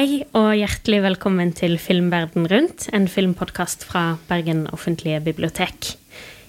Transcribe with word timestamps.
Hei 0.00 0.22
og 0.32 0.54
hjertelig 0.56 1.02
velkommen 1.04 1.50
til 1.52 1.74
Filmverden 1.76 2.46
rundt, 2.48 2.86
en 2.88 3.04
filmpodkast 3.04 3.82
fra 3.84 4.14
Bergen 4.30 4.62
offentlige 4.72 5.18
bibliotek. 5.20 5.90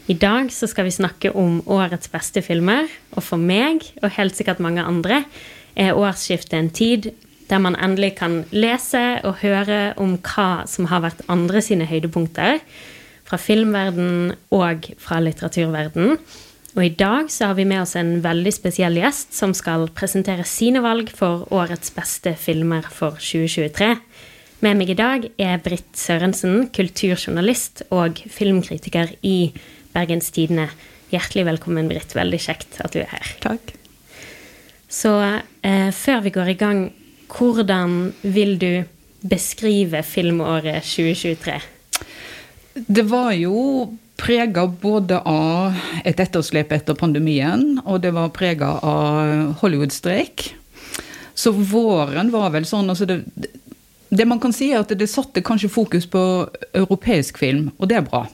I 0.08 0.16
dag 0.16 0.54
så 0.56 0.70
skal 0.72 0.88
vi 0.88 0.94
snakke 0.96 1.34
om 1.36 1.58
årets 1.68 2.08
beste 2.14 2.40
filmer, 2.46 2.88
og 3.12 3.26
for 3.28 3.36
meg, 3.36 3.84
og 4.00 4.14
helt 4.16 4.40
sikkert 4.40 4.62
mange 4.64 4.86
andre, 4.88 5.26
er 5.76 6.00
årsskiftet 6.00 6.56
en 6.56 6.72
tid 6.72 7.10
der 7.50 7.60
man 7.60 7.76
endelig 7.76 8.14
kan 8.22 8.46
lese 8.56 9.20
og 9.28 9.42
høre 9.44 9.82
om 10.00 10.16
hva 10.16 10.64
som 10.64 10.88
har 10.88 11.04
vært 11.10 11.28
andre 11.28 11.60
sine 11.60 11.90
høydepunkter, 11.92 12.64
fra 13.28 13.42
filmverden 13.50 14.32
og 14.56 14.94
fra 14.96 15.20
litteraturverden. 15.20 16.16
Og 16.72 16.86
i 16.86 16.94
dag 16.96 17.28
så 17.32 17.50
har 17.50 17.58
vi 17.58 17.66
med 17.68 17.82
oss 17.84 17.98
en 18.00 18.22
veldig 18.24 18.52
spesiell 18.56 18.96
gjest 18.96 19.36
som 19.36 19.52
skal 19.58 19.90
presentere 19.96 20.46
sine 20.48 20.80
valg 20.84 21.10
for 21.12 21.44
årets 21.52 21.92
beste 21.92 22.32
filmer 22.40 22.86
for 22.88 23.20
2023. 23.20 23.90
Med 24.64 24.80
meg 24.80 24.94
i 24.94 24.96
dag 24.96 25.26
er 25.42 25.60
Britt 25.64 25.98
Sørensen, 26.00 26.70
kulturjournalist 26.72 27.84
og 27.92 28.22
filmkritiker 28.32 29.12
i 29.28 29.52
Bergens 29.92 30.32
Tidende. 30.32 30.70
Hjertelig 31.12 31.48
velkommen, 31.50 31.90
Britt. 31.92 32.16
Veldig 32.16 32.40
kjekt 32.40 32.80
at 32.80 32.96
du 32.96 33.02
er 33.02 33.10
her. 33.12 33.34
Takk. 33.44 33.74
Så 34.92 35.12
eh, 35.20 35.90
før 35.92 36.24
vi 36.24 36.32
går 36.38 36.54
i 36.54 36.60
gang, 36.62 36.86
hvordan 37.32 38.14
vil 38.22 38.56
du 38.62 38.72
beskrive 39.28 40.06
filmåret 40.08 40.88
2023? 40.88 41.60
Det 42.88 43.04
var 43.12 43.34
jo 43.36 43.58
prega 44.22 44.68
både 44.68 45.18
av 45.26 45.78
et 46.06 46.20
etterslep 46.22 46.72
etter 46.76 46.98
pandemien, 46.98 47.80
og 47.86 48.04
det 48.04 48.14
var 48.16 48.34
prega 48.36 48.76
av 48.86 49.56
Hollywood-streik. 49.62 50.52
Så 51.34 51.54
våren 51.56 52.30
var 52.34 52.52
vel 52.54 52.68
sånn 52.70 52.92
altså 52.92 53.08
det, 53.10 53.24
det 54.12 54.28
man 54.30 54.42
kan 54.44 54.54
si, 54.54 54.70
er 54.72 54.84
at 54.84 54.94
det 54.98 55.10
satte 55.10 55.44
kanskje 55.46 55.72
fokus 55.72 56.06
på 56.12 56.22
europeisk 56.78 57.42
film, 57.42 57.72
og 57.80 57.90
det 57.90 57.98
er 57.98 58.06
bra. 58.06 58.28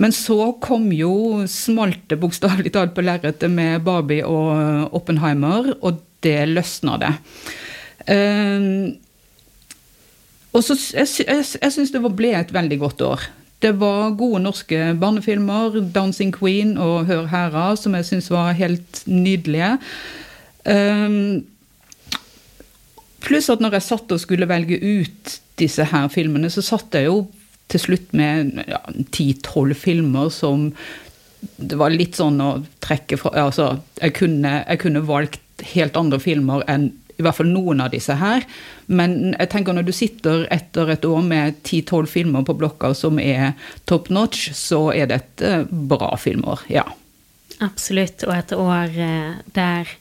Men 0.00 0.14
så 0.16 0.48
kom 0.64 0.88
jo 0.90 1.44
smalt 1.50 2.08
det 2.10 2.18
bokstavelig 2.18 2.72
talt 2.74 2.96
på 2.96 3.04
lerretet 3.04 3.52
med 3.52 3.84
Barbie 3.86 4.26
og 4.26 4.96
Oppenheimer, 4.96 5.70
og 5.84 6.02
det 6.24 6.40
løsna 6.50 6.98
det. 6.98 7.14
Um, 8.08 8.96
og 10.54 10.62
så 10.62 10.74
Jeg, 10.74 11.08
jeg, 11.26 11.44
jeg 11.62 11.72
syns 11.72 11.92
det 11.94 12.02
ble 12.02 12.34
et 12.34 12.52
veldig 12.52 12.78
godt 12.82 13.02
år. 13.06 13.22
Det 13.64 13.72
var 13.80 14.12
gode 14.18 14.42
norske 14.44 14.76
barnefilmer, 15.00 15.80
'Dancing 15.80 16.34
Queen' 16.36 16.76
og 16.78 17.06
'Hør 17.06 17.26
herra', 17.26 17.76
som 17.76 17.94
jeg 17.94 18.04
syns 18.04 18.30
var 18.30 18.52
helt 18.52 19.02
nydelige. 19.06 19.78
Um, 20.68 21.46
pluss 23.20 23.48
at 23.48 23.60
når 23.60 23.72
jeg 23.72 23.82
satt 23.82 24.12
og 24.12 24.20
skulle 24.20 24.48
velge 24.48 24.76
ut 24.76 25.40
disse 25.58 25.84
her 25.84 26.08
filmene, 26.08 26.50
så 26.50 26.60
satt 26.60 26.92
jeg 26.92 27.06
jo 27.08 27.26
til 27.68 27.80
slutt 27.80 28.12
med 28.12 28.60
ti-tolv 29.12 29.72
ja, 29.72 29.80
filmer 29.80 30.28
som 30.28 30.72
det 31.56 31.78
var 31.80 31.92
litt 31.92 32.16
sånn 32.16 32.40
å 32.40 32.50
trekke 32.84 33.16
fra 33.20 33.32
Altså, 33.46 33.78
jeg 34.00 34.12
kunne, 34.16 34.64
jeg 34.68 34.80
kunne 34.80 35.06
valgt 35.08 35.64
helt 35.72 35.96
andre 35.96 36.20
filmer 36.20 36.64
enn 36.68 36.90
i 37.18 37.24
hvert 37.24 37.38
fall 37.38 37.50
noen 37.50 37.82
av 37.84 37.92
disse 37.94 38.16
her. 38.18 38.44
Men 38.86 39.34
jeg 39.34 39.50
tenker 39.52 39.76
når 39.76 39.86
du 39.88 39.92
sitter 39.94 40.46
etter 40.54 40.90
et 40.94 41.06
år 41.08 41.22
med 41.26 41.60
10-12 41.62 42.10
filmer 42.10 42.46
på 42.46 42.56
blokka 42.58 42.92
som 42.96 43.20
er 43.22 43.54
top 43.88 44.10
notch, 44.14 44.50
så 44.56 44.88
er 44.94 45.10
dette 45.12 45.64
bra 45.70 46.14
filmer, 46.20 46.64
ja. 46.72 46.86
Absolutt. 47.62 48.24
Og 48.26 48.34
et 48.34 48.56
år 48.56 48.98
eh, 48.98 49.36
der 49.54 49.94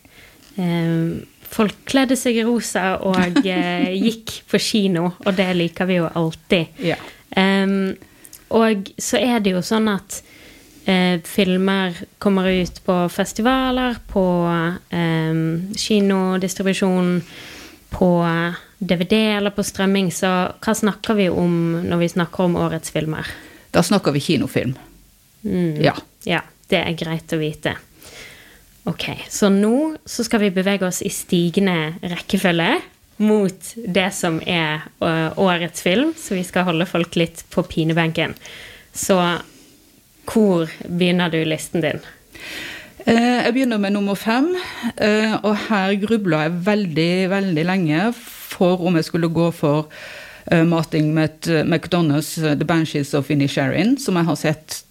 eh, 0.58 1.22
folk 1.53 1.84
kledde 1.89 2.17
seg 2.19 2.39
i 2.39 2.47
rosa 2.47 2.96
og 3.06 3.44
eh, 3.46 3.91
gikk 4.07 4.40
på 4.50 4.62
kino, 4.62 5.12
og 5.23 5.38
det 5.38 5.52
liker 5.59 5.90
vi 5.90 6.02
jo 6.02 6.09
alltid. 6.09 6.84
Ja. 6.94 6.97
Um, 7.34 7.96
og 8.53 8.91
så 9.02 9.18
er 9.18 9.40
det 9.41 9.56
jo 9.56 9.63
sånn 9.66 9.90
at 9.90 10.19
eh, 10.85 11.19
filmer 11.23 11.97
kommer 12.17 12.47
ut 12.49 12.83
på 12.85 12.97
festivaler, 13.09 13.97
på 14.07 14.25
eh, 14.89 15.41
kinodistribusjon, 15.77 17.21
på 17.94 18.11
DVD 18.77 19.13
eller 19.38 19.53
på 19.55 19.63
strømming. 19.63 20.11
Så 20.11 20.29
hva 20.59 20.75
snakker 20.75 21.17
vi 21.19 21.29
om 21.29 21.83
når 21.85 22.03
vi 22.03 22.11
snakker 22.16 22.47
om 22.47 22.57
årets 22.59 22.93
filmer? 22.93 23.27
Da 23.73 23.83
snakker 23.83 24.16
vi 24.16 24.22
kinofilm. 24.23 24.75
Mm. 25.43 25.81
Ja. 25.83 25.95
ja. 26.23 26.41
Det 26.69 26.79
er 26.79 26.95
greit 26.97 27.33
å 27.35 27.38
vite. 27.38 27.75
Ok, 28.89 29.05
så 29.31 29.47
nå 29.51 29.93
så 30.05 30.25
skal 30.25 30.41
vi 30.43 30.55
bevege 30.55 30.88
oss 30.88 31.03
i 31.05 31.11
stigende 31.13 31.93
rekkefølge 32.01 32.72
mot 33.23 33.69
det 33.75 34.09
som 34.16 34.39
er 34.41 34.83
årets 34.99 35.83
film, 35.85 36.11
så 36.17 36.35
vi 36.35 36.43
skal 36.43 36.66
holde 36.67 36.88
folk 36.89 37.16
litt 37.19 37.45
på 37.53 37.63
pinebenken. 37.69 38.33
Så 38.93 39.19
hvor 40.29 40.72
begynner 40.88 41.31
du 41.34 41.41
listen 41.47 41.84
din? 41.84 42.01
Eh, 43.06 43.44
jeg 43.44 43.53
begynner 43.53 43.81
med 43.81 43.95
nummer 43.95 44.16
fem, 44.16 44.53
eh, 44.97 45.35
og 45.44 45.57
her 45.67 45.95
grubla 46.00 46.45
jeg 46.45 46.59
veldig, 46.66 47.13
veldig 47.34 47.66
lenge 47.67 48.13
for 48.16 48.84
om 48.85 48.95
jeg 49.00 49.09
skulle 49.09 49.31
gå 49.34 49.51
for 49.51 49.89
mating 50.67 51.13
med 51.16 51.47
McDonald's 51.63 52.35
'The 52.35 52.66
Banshees 52.67 53.13
of 53.13 53.29
Inisherin', 53.31 53.97
som 53.97 54.16
jeg 54.16 54.25
har 54.25 54.35
sett 54.35 54.84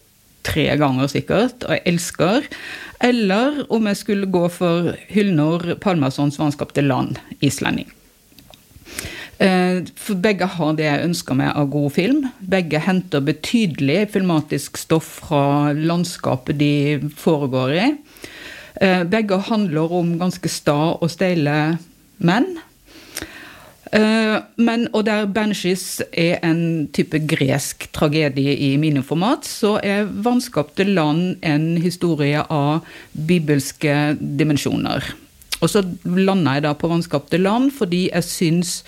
tre 0.42 0.64
ganger 0.80 1.10
sikkert, 1.12 1.64
og 1.64 1.76
jeg 1.76 1.82
elsker. 1.92 2.46
Eller 3.04 3.66
om 3.68 3.86
jeg 3.86 3.96
skulle 3.96 4.30
gå 4.32 4.48
for 4.48 4.94
Hylnor 5.08 5.74
Palmasons 5.80 6.38
'Vannskapte 6.38 6.80
land', 6.80 7.20
islending. 7.40 7.92
Eh, 9.42 9.82
for 9.98 10.20
begge 10.22 10.46
har 10.46 10.74
det 10.78 10.86
jeg 10.86 11.06
ønsker 11.08 11.38
meg 11.38 11.54
av 11.58 11.70
god 11.72 11.92
film. 11.96 12.26
Begge 12.38 12.82
henter 12.84 13.24
betydelig 13.26 14.12
filmatisk 14.14 14.78
stoff 14.78 15.16
fra 15.22 15.72
landskapet 15.74 16.60
de 16.60 16.74
foregår 17.18 17.72
i. 17.74 17.86
Eh, 18.82 19.02
begge 19.08 19.40
handler 19.48 19.94
om 19.98 20.14
ganske 20.20 20.50
sta 20.50 20.94
og 20.94 21.10
steile 21.10 21.56
menn. 22.22 22.52
Eh, 23.92 24.36
men, 24.56 24.86
og 24.94 25.04
der 25.04 25.26
Banshees 25.26 26.00
er 26.12 26.38
en 26.46 26.86
type 26.94 27.18
gresk 27.28 27.88
tragedie 27.92 28.54
i 28.56 28.76
miniformat, 28.76 29.44
så 29.44 29.80
er 29.82 30.06
'Vanskapte 30.06 30.84
land' 30.84 31.36
en 31.42 31.76
historie 31.76 32.40
av 32.48 32.86
bibelske 33.12 34.16
dimensjoner. 34.16 35.02
Og 35.60 35.70
så 35.70 35.82
landa 36.04 36.54
jeg 36.54 36.62
da 36.62 36.72
på 36.72 36.88
'Vanskapte 36.88 37.38
land' 37.38 37.72
fordi 37.78 38.08
jeg 38.12 38.24
syns 38.24 38.84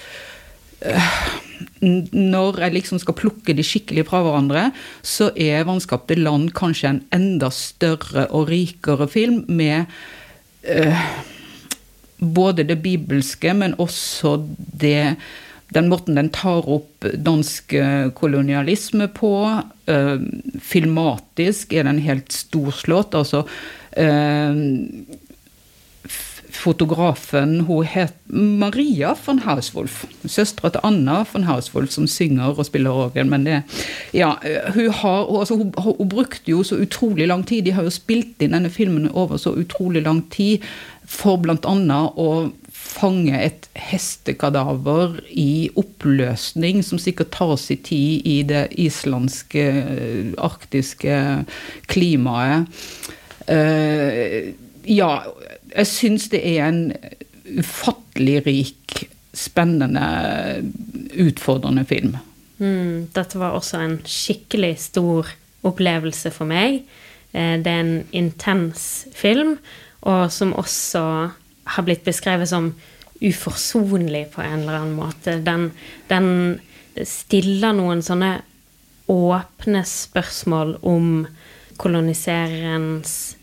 når 1.84 2.60
jeg 2.60 2.74
liksom 2.74 3.00
skal 3.00 3.16
plukke 3.18 3.54
de 3.56 3.64
skikkelig 3.64 4.06
fra 4.08 4.22
hverandre, 4.24 4.70
så 5.02 5.30
er 5.36 5.64
'Vanskapte 5.64 6.16
land' 6.16 6.52
kanskje 6.56 6.88
en 6.88 7.02
enda 7.12 7.50
større 7.50 8.26
og 8.30 8.48
rikere 8.48 9.08
film 9.08 9.44
med 9.48 9.86
uh, 10.68 11.08
både 12.18 12.64
det 12.64 12.82
bibelske, 12.82 13.54
men 13.54 13.74
også 13.78 14.38
det 14.80 15.16
den 15.74 15.88
måten 15.88 16.14
den 16.14 16.28
tar 16.30 16.68
opp 16.70 17.02
dansk 17.02 17.74
kolonialisme 18.14 19.08
på. 19.08 19.32
Uh, 19.88 20.20
filmatisk 20.60 21.72
er 21.72 21.82
den 21.88 21.98
helt 21.98 22.32
storslått. 22.32 23.14
Altså 23.14 23.42
uh, 23.98 24.54
fotografen 26.56 27.60
hun 27.68 27.84
het 27.84 28.14
Maria 28.26 29.14
von 29.14 29.42
Hauswolf. 29.44 30.04
Søstera 30.26 30.70
til 30.72 30.84
Anna 30.86 31.22
von 31.32 31.46
Hauswolf, 31.48 31.92
som 31.92 32.06
synger 32.10 32.54
og 32.58 32.66
spiller 32.66 32.90
orgel. 32.90 33.26
Men 33.26 33.44
det 33.44 33.62
Ja, 34.14 34.34
hun 34.74 34.90
har 34.90 35.40
altså, 35.40 35.56
hun, 35.56 35.72
hun, 35.76 36.08
brukte 36.08 36.50
jo 36.50 36.62
så 36.62 36.76
utrolig 36.76 37.28
lang 37.28 37.46
tid. 37.46 37.64
De 37.64 37.72
har 37.72 37.82
jo 37.82 37.90
spilt 37.90 38.42
inn 38.42 38.54
denne 38.54 38.70
filmen 38.70 39.10
over 39.12 39.36
så 39.36 39.54
utrolig 39.54 40.02
lang 40.02 40.22
tid 40.30 40.62
for 41.06 41.36
bl.a. 41.36 42.00
å 42.16 42.28
fange 42.74 43.38
et 43.38 43.68
hestekadaver 43.74 45.18
i 45.30 45.70
oppløsning, 45.78 46.82
som 46.84 46.98
sikkert 46.98 47.32
tar 47.34 47.56
sin 47.60 47.82
tid 47.84 48.26
i 48.28 48.42
det 48.46 48.68
islandske, 48.80 49.64
arktiske 50.38 51.18
klimaet. 51.90 52.68
Uh, 53.44 54.54
ja, 54.88 55.10
jeg 55.74 55.90
syns 55.90 56.28
det 56.32 56.40
er 56.46 56.68
en 56.68 56.82
ufattelig 57.58 58.40
rik, 58.46 59.04
spennende, 59.34 60.04
utfordrende 61.18 61.84
film. 61.88 62.16
Mm, 62.58 63.10
dette 63.14 63.38
var 63.40 63.56
også 63.56 63.80
en 63.82 63.96
skikkelig 64.06 64.76
stor 64.86 65.32
opplevelse 65.66 66.30
for 66.34 66.46
meg. 66.48 66.84
Eh, 67.34 67.56
det 67.58 67.70
er 67.70 67.82
en 67.82 67.96
intens 68.14 69.06
film, 69.14 69.56
og 70.06 70.30
som 70.32 70.54
også 70.54 71.04
har 71.74 71.86
blitt 71.86 72.04
beskrevet 72.06 72.48
som 72.48 72.74
uforsonlig 73.24 74.28
på 74.34 74.42
en 74.44 74.60
eller 74.62 74.80
annen 74.80 74.98
måte. 74.98 75.38
Den, 75.42 75.70
den 76.10 76.60
stiller 77.08 77.74
noen 77.74 78.02
sånne 78.04 78.36
åpne 79.10 79.82
spørsmål 79.88 80.76
om 80.86 81.24
kolonisererens 81.80 83.34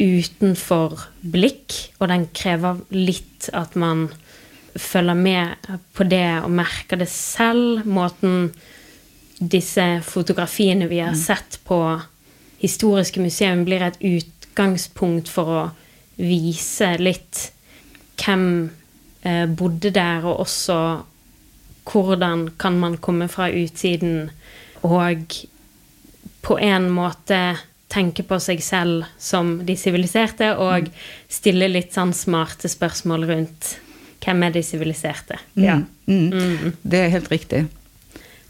utenfor 0.00 0.98
blikk, 1.20 1.74
og 2.00 2.10
den 2.10 2.28
krever 2.34 2.80
litt 2.94 3.48
at 3.54 3.76
man 3.78 4.08
følger 4.74 5.14
med 5.14 5.68
på 5.94 6.06
det 6.10 6.26
og 6.42 6.50
merker 6.50 6.98
det 6.98 7.08
selv. 7.10 7.84
Måten 7.86 8.50
disse 9.38 10.00
fotografiene 10.06 10.88
vi 10.90 11.00
har 11.02 11.14
sett 11.18 11.60
på 11.66 11.78
historiske 12.62 13.20
museum, 13.20 13.64
blir 13.66 13.82
et 13.84 14.00
utgangspunkt 14.00 15.28
for 15.30 15.50
å 15.50 15.62
vise 16.16 16.94
litt 17.02 17.50
hvem 18.20 18.70
eh, 19.26 19.44
bodde 19.50 19.90
der, 19.94 20.24
og 20.24 20.46
også 20.46 20.78
hvordan 21.84 22.48
kan 22.58 22.78
man 22.80 22.96
komme 22.96 23.28
fra 23.28 23.50
utsiden 23.52 24.30
og 24.84 25.34
på 26.44 26.56
en 26.60 26.88
måte 26.92 27.40
tenke 27.94 28.24
på 28.26 28.40
seg 28.42 28.62
selv 28.64 29.06
som 29.20 29.56
de 29.66 29.76
siviliserte, 29.78 30.50
og 30.58 30.90
stille 31.30 31.70
litt 31.70 31.94
sånn 31.94 32.14
smarte 32.16 32.70
spørsmål 32.70 33.28
rundt 33.30 33.76
hvem 34.24 34.42
er 34.46 34.54
de 34.54 34.62
siviliserte. 34.64 35.38
Ja. 35.60 35.78
Mm. 36.08 36.28
Mm. 36.32 36.76
Det 36.82 37.04
er 37.04 37.14
helt 37.14 37.30
riktig. 37.32 37.64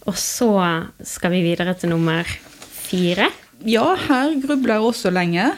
Og 0.08 0.16
så 0.20 0.50
skal 1.04 1.32
vi 1.34 1.44
videre 1.44 1.74
til 1.78 1.92
nummer 1.94 2.28
fire. 2.84 3.30
Ja, 3.64 3.94
her 4.08 4.34
grubler 4.42 4.76
jeg 4.76 4.90
også 4.90 5.12
lenge. 5.14 5.52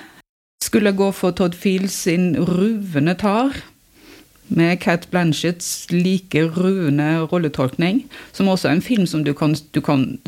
Skulle 0.63 0.95
gå 0.97 1.11
for 1.15 1.35
Todd 1.37 1.55
Field 1.55 1.91
sin 1.91 2.37
'Ruvende 2.37 3.15
tar', 3.15 3.63
med 4.49 4.81
Cat 4.81 5.09
Blanchetts 5.11 5.87
like 5.91 6.43
ruvende 6.57 7.27
rolletolkning, 7.33 8.05
som 8.33 8.49
også 8.49 8.69
er 8.69 8.73
en 8.73 8.83
film 8.83 9.07
som 9.07 9.25
du 9.25 9.33
kan, 9.35 9.57
du 9.75 9.81
kan 9.81 10.19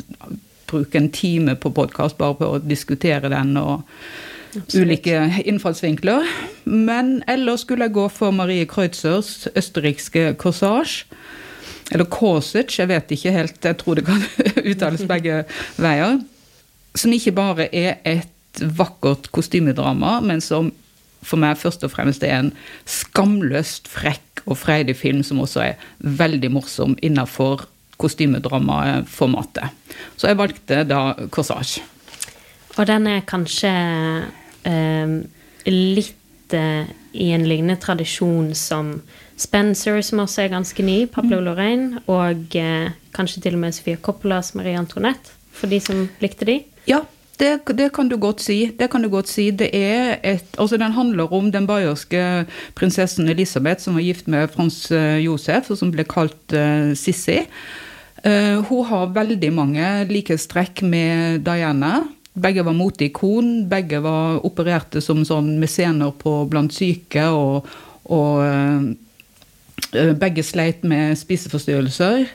bruke 0.69 0.99
en 0.99 1.11
time 1.15 1.57
på 1.59 1.73
podkast 1.75 2.19
bare 2.21 2.37
på 2.39 2.51
å 2.55 2.63
diskutere 2.63 3.31
den 3.33 3.57
og 3.61 3.85
Absolutt. 4.55 4.75
ulike 4.77 5.43
innfallsvinkler. 5.45 6.27
Men 6.65 7.19
ellers 7.29 7.65
skulle 7.67 7.89
jeg 7.89 7.97
gå 7.97 8.09
for 8.13 8.35
Marie 8.35 8.67
Kreutzers 8.69 9.49
østerrikske 9.57 10.33
Corsage. 10.41 11.07
Eller 11.93 12.09
Korsage, 12.13 12.81
jeg 12.81 12.89
vet 12.91 13.15
ikke 13.17 13.35
helt. 13.35 13.61
Jeg 13.65 13.81
tror 13.81 13.99
det 13.99 14.07
kan 14.09 14.25
uttales 14.73 15.07
begge 15.09 15.43
veier. 15.77 16.21
Som 16.99 17.15
ikke 17.15 17.37
bare 17.37 17.69
er 17.73 17.99
et 18.09 18.63
vakkert 18.79 19.31
kostymedrama, 19.33 20.19
men 20.25 20.41
som 20.43 20.73
for 21.23 21.41
meg 21.41 21.59
først 21.59 21.83
og 21.85 21.93
fremst 21.93 22.23
er 22.25 22.37
en 22.39 22.53
skamløst 22.89 23.89
frekk 23.91 24.45
og 24.47 24.59
freidig 24.61 24.97
film 24.97 25.25
som 25.27 25.43
også 25.43 25.65
er 25.65 25.89
veldig 25.99 26.51
morsom 26.55 26.95
innafor 27.05 27.67
kostymedramaformatet. 27.99 29.75
Så 30.17 30.31
jeg 30.31 30.39
valgte 30.39 30.85
da 30.87 31.03
Corsage. 31.35 31.83
Og 32.79 32.87
den 32.87 33.09
er 33.11 33.27
kanskje 33.27 33.73
eh, 34.69 35.17
litt 35.67 36.55
eh, 36.55 36.87
i 37.19 37.31
en 37.35 37.47
lignende 37.49 37.79
tradisjon 37.83 38.53
som 38.55 39.01
Spencer, 39.39 40.01
som 40.03 40.23
også 40.23 40.45
er 40.45 40.55
ganske 40.55 40.83
ny, 40.83 41.05
Pablo 41.11 41.39
mm. 41.39 41.45
Lorraine, 41.47 42.03
og 42.11 42.57
eh, 42.59 42.91
kanskje 43.15 43.43
til 43.45 43.59
og 43.59 43.63
med 43.67 43.75
Sofia 43.77 43.99
Coppolas 44.03 44.55
Marie 44.59 44.79
Antoinette, 44.79 45.35
for 45.55 45.71
de 45.71 45.81
som 45.83 46.07
likte 46.23 46.47
de? 46.47 46.61
Ja, 46.91 47.03
det, 47.39 47.61
det, 47.79 47.93
kan 47.95 48.09
du 48.11 48.17
godt 48.19 48.43
si. 48.43 48.73
Det 48.79 48.89
kan 48.91 49.03
du 49.03 49.09
godt 49.09 49.31
si. 49.31 49.51
Det 49.55 49.69
er 49.75 50.19
et, 50.27 50.47
altså 50.59 50.77
Den 50.77 50.93
handler 50.93 51.33
om 51.33 51.53
den 51.53 51.67
bayerske 51.67 52.47
prinsessen 52.75 53.29
Elisabeth 53.29 53.83
som 53.83 53.95
var 53.95 54.03
gift 54.03 54.27
med 54.27 54.49
Frans 54.51 54.91
eh, 54.91 55.19
Josef, 55.23 55.71
og 55.71 55.79
som 55.79 55.93
ble 55.95 56.07
kalt 56.09 56.55
uh, 56.55 56.95
Sissi. 56.99 57.45
Uh, 58.27 58.59
hun 58.67 58.83
har 58.89 59.13
veldig 59.15 59.53
mange 59.55 60.05
likhetstrekk 60.11 60.83
med 60.83 61.45
Diana. 61.47 62.03
Begge 62.39 62.63
var 62.67 62.75
moteikon, 62.75 63.69
begge 63.71 64.01
var 64.03 64.41
opererte 64.47 65.01
som 65.03 65.25
sånn 65.27 65.59
mesener 65.63 66.11
på 66.19 66.47
blant 66.51 66.75
syke, 66.75 67.29
og, 67.31 67.67
og 68.11 68.43
uh, 68.43 68.83
begge 70.19 70.43
sleit 70.47 70.85
med 70.87 71.19
spiseforstyrrelser. 71.19 72.27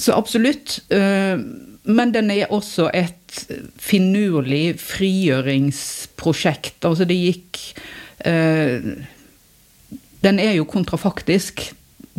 Så 0.00 0.12
absolutt. 0.16 0.80
Men 0.90 2.10
den 2.10 2.30
er 2.34 2.50
også 2.50 2.90
et 2.90 3.46
finurlig 3.78 4.80
frigjøringsprosjekt. 4.82 6.82
Altså 6.82 7.04
det 7.06 7.14
gikk 7.20 7.60
Den 10.26 10.38
er 10.42 10.52
jo 10.56 10.64
kontrafaktisk 10.70 11.70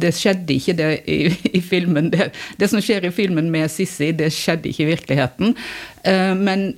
det 0.01 0.13
skjedde 0.17 0.55
ikke 0.57 0.77
det 0.77 0.91
i, 1.09 1.19
i 1.57 1.61
filmen. 1.63 2.11
Det, 2.13 2.31
det, 2.59 2.69
som 2.71 2.81
skjer 2.83 3.07
i 3.07 3.13
filmen 3.15 3.51
med 3.53 3.71
Sissi, 3.71 4.11
det 4.17 4.31
skjedde 4.35 4.71
ikke 4.71 4.85
i 4.85 4.91
virkeligheten. 4.93 5.57
Uh, 6.05 6.33
men 6.37 6.71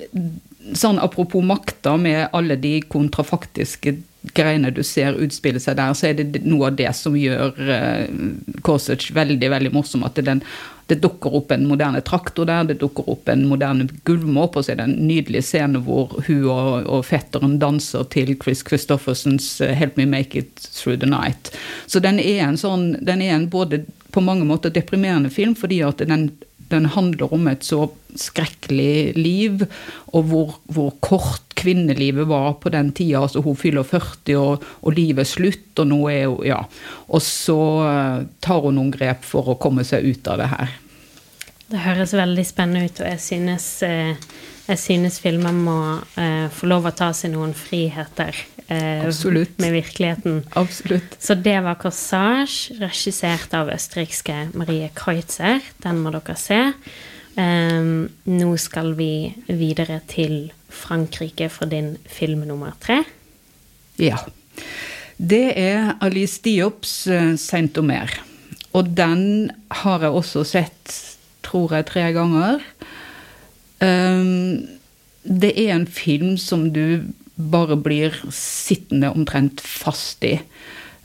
sånn 0.79 1.01
apropos 1.03 1.43
makta 1.43 1.97
med 1.99 2.29
alle 2.31 2.55
de 2.59 2.77
kontrafaktiske 2.87 3.97
greiene 4.37 4.71
du 4.71 4.79
ser 4.87 5.17
utspille 5.19 5.59
seg 5.59 5.75
der, 5.75 5.95
så 5.97 6.09
er 6.09 6.21
det 6.21 6.45
noe 6.47 6.69
av 6.69 6.77
det 6.79 6.91
som 6.95 7.17
gjør 7.19 7.57
uh, 7.59 8.05
Korsage 8.63 9.15
veldig 9.15 9.51
veldig 9.51 9.73
morsom. 9.75 10.05
At 10.07 10.19
den, 10.23 10.43
det 10.91 10.99
dukker 11.03 11.35
opp 11.39 11.51
en 11.51 11.65
moderne 11.67 12.01
traktor 12.05 12.47
der, 12.49 12.67
det 12.67 12.79
dukker 12.81 13.07
opp 13.13 13.29
en 13.31 13.45
moderne 13.47 13.87
gulvmåp, 14.07 14.57
og 14.57 14.65
så 14.65 14.73
er 14.73 14.81
det 14.81 14.87
en 14.89 15.07
nydelig 15.07 15.43
scene 15.47 15.81
hvor 15.85 16.17
hun 16.27 16.45
og, 16.51 16.87
og 16.87 17.05
fetteren 17.07 17.57
danser 17.61 18.07
til 18.13 18.35
Chris 18.41 18.65
Christoffersens 18.67 19.49
uh, 19.63 19.71
'Help 19.71 19.97
Me 19.97 20.05
Make 20.09 20.43
It 20.43 20.55
Through 20.69 20.99
the 20.99 21.09
Night'. 21.09 21.53
Så 21.87 22.03
den 22.03 22.19
er 22.19 22.43
en 22.47 22.59
sånn, 22.59 22.97
den 23.01 23.21
er 23.21 23.37
en 23.37 23.49
både 23.49 23.85
på 24.13 24.21
mange 24.21 24.45
måter 24.45 24.69
deprimerende 24.69 25.29
film, 25.33 25.55
fordi 25.55 25.81
at 25.81 26.03
den 26.05 26.29
den 26.73 26.89
handler 26.93 27.33
om 27.35 27.47
et 27.51 27.65
så 27.65 27.87
skrekkelig 28.19 29.15
liv, 29.17 29.63
og 30.13 30.29
hvor, 30.29 30.55
hvor 30.73 30.91
kort 31.05 31.53
kvinnelivet 31.57 32.27
var 32.29 32.57
på 32.61 32.71
den 32.73 32.91
tida. 32.95 33.23
Altså 33.23 33.43
hun 33.45 33.57
fyller 33.57 33.85
40, 33.87 34.37
og, 34.37 34.65
og 34.81 34.97
livet 34.97 35.23
er 35.23 35.29
slutt, 35.29 35.71
og 35.79 35.89
nå 35.89 36.01
er 36.11 36.25
hun 36.27 36.47
Ja. 36.47 36.63
Og 37.13 37.21
så 37.23 37.59
eh, 37.87 38.23
tar 38.43 38.63
hun 38.65 38.77
noen 38.79 38.93
grep 38.93 39.23
for 39.27 39.53
å 39.53 39.59
komme 39.61 39.85
seg 39.87 40.05
ut 40.05 40.27
av 40.31 40.41
det 40.41 40.49
her. 40.51 40.73
Det 41.73 41.81
høres 41.81 42.13
veldig 42.13 42.45
spennende 42.45 42.89
ut, 42.89 42.99
og 43.01 43.07
jeg 43.07 43.21
synes, 43.21 43.67
eh, 43.87 44.15
jeg 44.67 44.79
synes 44.79 45.19
filmer 45.19 45.55
må 45.55 45.79
eh, 46.19 46.47
få 46.53 46.69
lov 46.71 46.87
å 46.87 46.93
ta 46.95 47.09
seg 47.15 47.33
noen 47.33 47.51
friheter 47.57 48.37
eh, 48.71 49.03
med 49.03 49.73
virkeligheten. 49.75 50.43
Absolutt. 50.59 51.17
Så 51.19 51.35
det 51.35 51.57
var 51.65 51.75
'Corsage', 51.75 52.79
regissert 52.79 53.53
av 53.53 53.71
østerrikske 53.73 54.53
Marie 54.53 54.89
Kreutzer. 54.95 55.59
Den 55.83 55.99
må 55.99 56.13
dere 56.15 56.37
se. 56.39 56.61
Eh, 57.35 57.83
nå 58.29 58.51
skal 58.57 58.93
vi 58.95 59.33
videre 59.47 59.99
til 60.07 60.53
Frankrike 60.73 61.49
for 61.49 61.69
din 61.69 61.97
film 62.07 62.47
nummer 62.47 62.71
tre. 62.79 63.03
Ja. 63.99 64.17
Det 65.17 65.53
er 65.59 65.93
Alice 66.01 66.41
Diops 66.41 67.05
uh, 67.07 67.35
Saint 67.37 67.77
Omer. 67.77 68.09
Og 68.73 68.89
den 68.97 69.51
har 69.83 70.01
jeg 70.01 70.17
også 70.17 70.43
sett, 70.47 70.95
tror 71.45 71.75
jeg, 71.77 71.85
tre 71.91 72.07
ganger. 72.15 72.63
Um, 73.83 74.79
det 75.23 75.53
er 75.59 75.73
en 75.75 75.87
film 75.87 76.37
som 76.39 76.69
du 76.75 77.03
bare 77.35 77.77
blir 77.79 78.15
sittende 78.31 79.11
omtrent 79.11 79.61
fast 79.61 80.23
i. 80.23 80.37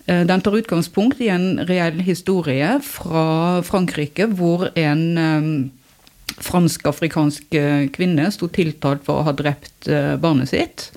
Eh, 0.08 0.24
den 0.26 0.40
tar 0.40 0.56
utgangspunkt 0.56 1.20
i 1.20 1.30
en 1.32 1.60
reell 1.68 2.00
historie 2.04 2.78
fra 2.84 3.60
Frankrike, 3.64 4.26
hvor 4.26 4.68
en 4.76 5.04
eh, 5.18 5.48
fransk-afrikansk 6.44 7.54
eh, 7.58 7.88
kvinne 7.94 8.28
sto 8.32 8.48
tiltalt 8.52 9.04
for 9.06 9.20
å 9.20 9.28
ha 9.28 9.34
drept 9.36 9.88
barnet 10.22 10.52
sitt. 10.52 10.90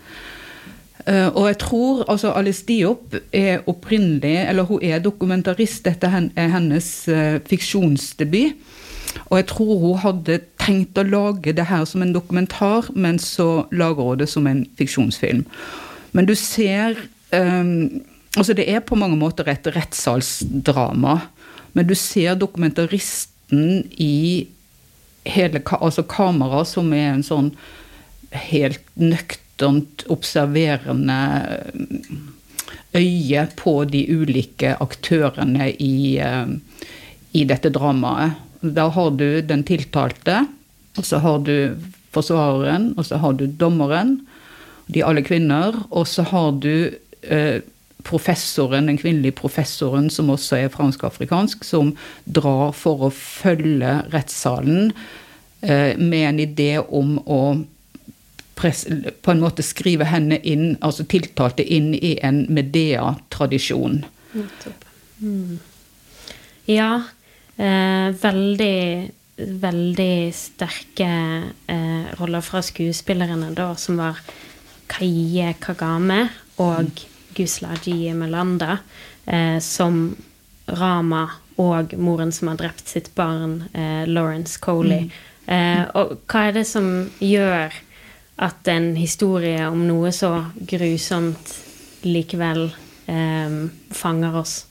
Og 1.01 1.47
jeg 1.47 1.57
tror 1.63 2.03
altså 2.13 2.29
Alice 2.38 2.61
Diop 2.67 3.15
er 3.33 3.63
opprinnelig 3.65 4.35
Eller 4.51 4.67
hun 4.69 4.83
er 4.85 5.00
dokumentarist. 5.01 5.81
Dette 5.88 6.05
er 6.05 6.51
hennes 6.53 6.89
fiksjonsdebut. 7.50 8.53
Og 9.31 9.39
jeg 9.39 9.47
tror 9.50 9.79
hun 9.81 9.97
hadde 9.97 10.38
tenkt 10.62 11.00
å 11.00 11.08
lage 11.08 11.56
det 11.58 11.68
her 11.70 11.86
som 11.89 12.03
en 12.03 12.13
dokumentar, 12.15 12.88
men 12.94 13.20
så 13.22 13.65
lager 13.74 14.12
hun 14.12 14.22
det 14.22 14.30
som 14.30 14.48
en 14.48 14.63
fiksjonsfilm. 14.80 15.44
Men 16.12 16.30
du 16.30 16.36
ser 16.38 16.98
um, 17.32 18.01
Altså, 18.32 18.53
det 18.56 18.63
er 18.72 18.80
på 18.80 18.96
mange 18.96 19.18
måter 19.20 19.50
et 19.51 19.65
rettssalsdrama, 19.75 21.18
men 21.75 21.88
du 21.88 21.91
ser 22.00 22.38
dokumentaristen 22.39 23.82
i 24.00 24.48
hele 25.27 25.60
altså 25.75 26.06
kamera 26.08 26.62
som 26.63 26.94
er 26.96 27.10
en 27.10 27.25
sånn 27.27 27.50
helt 28.32 28.86
nøkternt 28.96 30.06
observerende 30.08 31.20
øye 32.96 33.44
på 33.60 33.74
de 33.91 34.06
ulike 34.08 34.77
aktørene 34.80 35.68
i, 35.75 36.15
i 37.36 37.44
dette 37.51 37.72
dramaet. 37.75 38.39
Da 38.62 38.88
har 38.94 39.12
du 39.18 39.41
den 39.41 39.63
tiltalte, 39.65 40.46
og 40.98 41.08
så 41.08 41.22
har 41.24 41.41
du 41.46 41.75
forsvareren, 42.13 42.91
og 42.98 43.08
så 43.08 43.18
har 43.22 43.34
du 43.39 43.48
dommeren. 43.48 44.20
De 44.91 45.03
alle 45.06 45.24
kvinner. 45.24 45.75
Og 45.89 46.08
så 46.08 46.25
har 46.27 46.51
du 46.62 46.91
eh, 47.22 47.62
professoren, 48.03 48.89
den 48.89 49.00
kvinnelige 49.00 49.38
professoren 49.39 50.10
som 50.13 50.30
også 50.34 50.63
er 50.63 50.74
fransk-afrikansk, 50.74 51.65
som 51.65 51.94
drar 52.25 52.74
for 52.75 53.08
å 53.08 53.12
følge 53.15 54.01
rettssalen 54.13 54.91
eh, 55.62 55.98
med 55.98 56.27
en 56.27 56.41
idé 56.44 56.72
om 56.82 57.18
å 57.25 57.41
press, 58.62 58.86
på 59.22 59.34
en 59.34 59.41
måte 59.41 59.65
skrive 59.65 60.06
henne 60.10 60.38
inn, 60.44 60.75
altså 60.82 61.06
tiltalte 61.10 61.65
inn 61.65 61.94
i 61.96 62.18
en 62.25 62.44
Medea-tradisjon. 62.53 64.03
Mm. 65.22 65.60
Ja, 66.70 66.91
veldig 67.62 68.77
veldig 69.41 70.34
sterke 70.36 71.10
eh, 71.68 72.06
roller 72.20 72.41
fra 72.41 72.62
skuespillerne, 72.62 73.51
da, 73.56 73.72
som 73.75 74.00
var 74.01 74.20
Kaie 74.91 75.53
Kagame 75.62 76.25
og 76.62 77.03
Gusla 77.36 77.75
G. 77.84 78.13
Melanda, 78.18 78.77
eh, 79.25 79.60
som 79.63 80.15
Rama 80.68 81.27
og 81.62 81.94
moren 82.00 82.32
som 82.32 82.51
har 82.51 82.60
drept 82.62 82.88
sitt 82.88 83.12
barn, 83.15 83.63
eh, 83.74 84.08
Lawrence 84.08 84.60
Coley. 84.60 85.08
Mm. 85.08 85.12
Eh, 85.51 85.84
og 85.96 86.18
hva 86.30 86.48
er 86.48 86.60
det 86.60 86.68
som 86.70 87.10
gjør 87.20 87.74
at 88.41 88.68
en 88.72 88.96
historie 88.96 89.68
om 89.68 89.86
noe 89.88 90.12
så 90.15 90.34
grusomt 90.56 91.56
likevel 92.08 92.70
eh, 93.08 93.58
fanger 93.94 94.38
oss? 94.41 94.62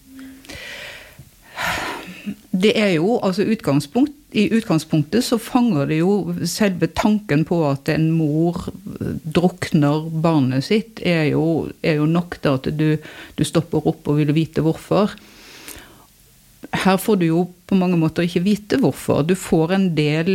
Det 2.60 2.74
er 2.76 2.94
jo 2.98 3.18
altså 3.24 3.46
utgangspunkt 3.48 4.20
i 4.30 4.46
utgangspunktet 4.54 5.24
så 5.26 5.38
fanger 5.42 5.88
det 5.90 6.00
jo 6.00 6.34
selve 6.46 6.86
tanken 6.94 7.42
på 7.48 7.58
at 7.66 7.88
en 7.90 8.10
mor 8.14 8.68
drukner 9.24 10.06
barnet 10.22 10.68
sitt, 10.68 11.02
er 11.02 11.32
jo, 11.32 11.70
er 11.82 11.98
jo 11.98 12.06
nok 12.06 12.38
til 12.38 12.60
at 12.60 12.70
du, 12.78 12.86
du, 13.34 13.44
stopper 13.46 13.90
opp 13.90 14.06
og 14.06 14.20
vil 14.20 14.32
vite 14.36 14.62
hvorfor. 14.62 15.16
Her 16.84 17.00
får 17.02 17.20
du 17.20 17.26
jo 17.26 17.44
på 17.66 17.78
mange 17.78 17.98
måter 17.98 18.26
ikke 18.26 18.44
vite 18.46 18.78
hvorfor. 18.78 19.24
Du 19.26 19.34
får 19.34 19.74
en 19.74 19.90
del 19.98 20.32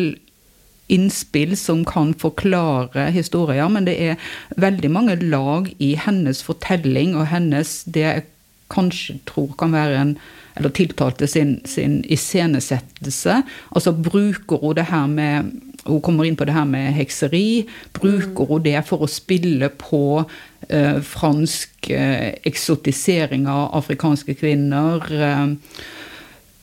innspill 0.91 1.55
som 1.57 1.85
kan 1.87 2.11
forklare 2.19 3.07
historier, 3.15 3.69
men 3.71 3.87
det 3.87 3.95
er 3.95 4.31
veldig 4.61 4.91
mange 4.91 5.15
lag 5.23 5.71
i 5.79 5.95
hennes 5.97 6.43
fortelling 6.45 7.15
og 7.15 7.29
hennes 7.31 7.79
det 7.87 8.03
jeg 8.03 8.25
kanskje 8.73 9.21
tror 9.29 9.55
kan 9.57 9.73
være 9.73 10.01
en 10.01 10.17
eller 10.55 10.71
tiltalte 10.75 11.27
sin, 11.27 11.59
sin 11.67 11.99
iscenesettelse. 12.07 13.41
Altså 13.75 13.91
bruker 13.91 14.61
hun 14.63 14.75
det 14.77 14.89
her 14.91 15.07
med 15.11 15.53
hun 15.85 16.01
kommer 16.01 16.25
inn 16.25 16.37
på 16.37 16.47
det 16.47 16.55
her 16.55 16.65
med 16.65 16.95
hekseri. 16.97 17.67
Bruker 17.93 18.49
hun 18.49 18.63
det 18.65 18.79
for 18.87 19.05
å 19.05 19.09
spille 19.11 19.69
på 19.77 20.23
eh, 20.67 20.97
fransk 21.05 21.91
eh, 21.93 22.31
eksotisering 22.49 23.45
av 23.51 23.75
afrikanske 23.77 24.33
kvinner? 24.39 25.05
Eh, 25.13 25.83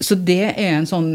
så 0.02 0.16
det 0.18 0.56
er 0.56 0.72
en 0.72 0.88
sånn 0.90 1.10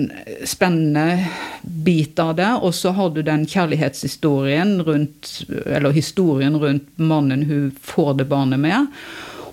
spennende 0.48 1.28
bit 1.62 2.20
av 2.24 2.38
det. 2.40 2.52
Og 2.64 2.72
så 2.78 2.94
har 2.96 3.12
du 3.12 3.20
den 3.28 3.44
kjærlighetshistorien 3.50 4.78
rundt 4.88 5.34
Eller 5.66 5.92
historien 5.92 6.56
rundt 6.56 6.88
mannen 6.96 7.44
hun 7.50 7.74
får 7.84 8.22
det 8.22 8.30
barnet 8.32 8.64
med. 8.64 8.88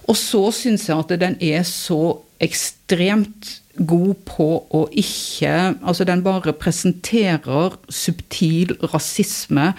Og 0.06 0.14
så 0.20 0.46
syns 0.54 0.86
jeg 0.86 1.00
at 1.00 1.16
den 1.18 1.34
er 1.42 1.66
så 1.66 2.20
ekstremt 2.44 3.58
god 3.74 4.14
på 4.28 4.48
å 4.70 4.84
ikke 4.94 5.52
Altså, 5.82 6.04
den 6.06 6.22
bare 6.24 6.54
presenterer 6.56 7.78
subtil 7.90 8.76
rasisme 8.92 9.72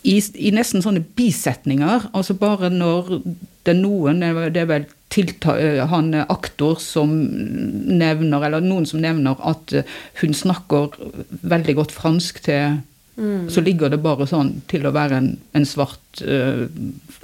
i, 0.00 0.16
i 0.16 0.50
nesten 0.56 0.82
sånne 0.82 1.04
bisetninger. 1.16 2.08
Altså 2.16 2.34
bare 2.40 2.70
når 2.72 3.18
det 3.66 3.74
er 3.74 3.82
noen 3.82 4.22
Det 4.24 4.62
er 4.62 4.70
vel 4.70 4.88
tilta, 5.10 5.56
han 5.90 6.14
aktor 6.22 6.78
som 6.80 7.10
nevner, 7.10 8.44
eller 8.46 8.62
noen 8.62 8.86
som 8.86 9.02
nevner 9.02 9.40
at 9.42 9.74
hun 10.20 10.36
snakker 10.36 10.94
veldig 11.42 11.74
godt 11.80 11.94
fransk 11.96 12.38
til 12.46 12.78
mm. 13.16 13.50
Så 13.50 13.60
ligger 13.60 13.90
det 13.90 14.00
bare 14.02 14.26
sånn 14.28 14.60
til 14.70 14.86
å 14.86 14.92
være 14.94 15.18
en, 15.20 15.30
en 15.56 15.66
svart 15.68 16.22
uh, 16.24 16.66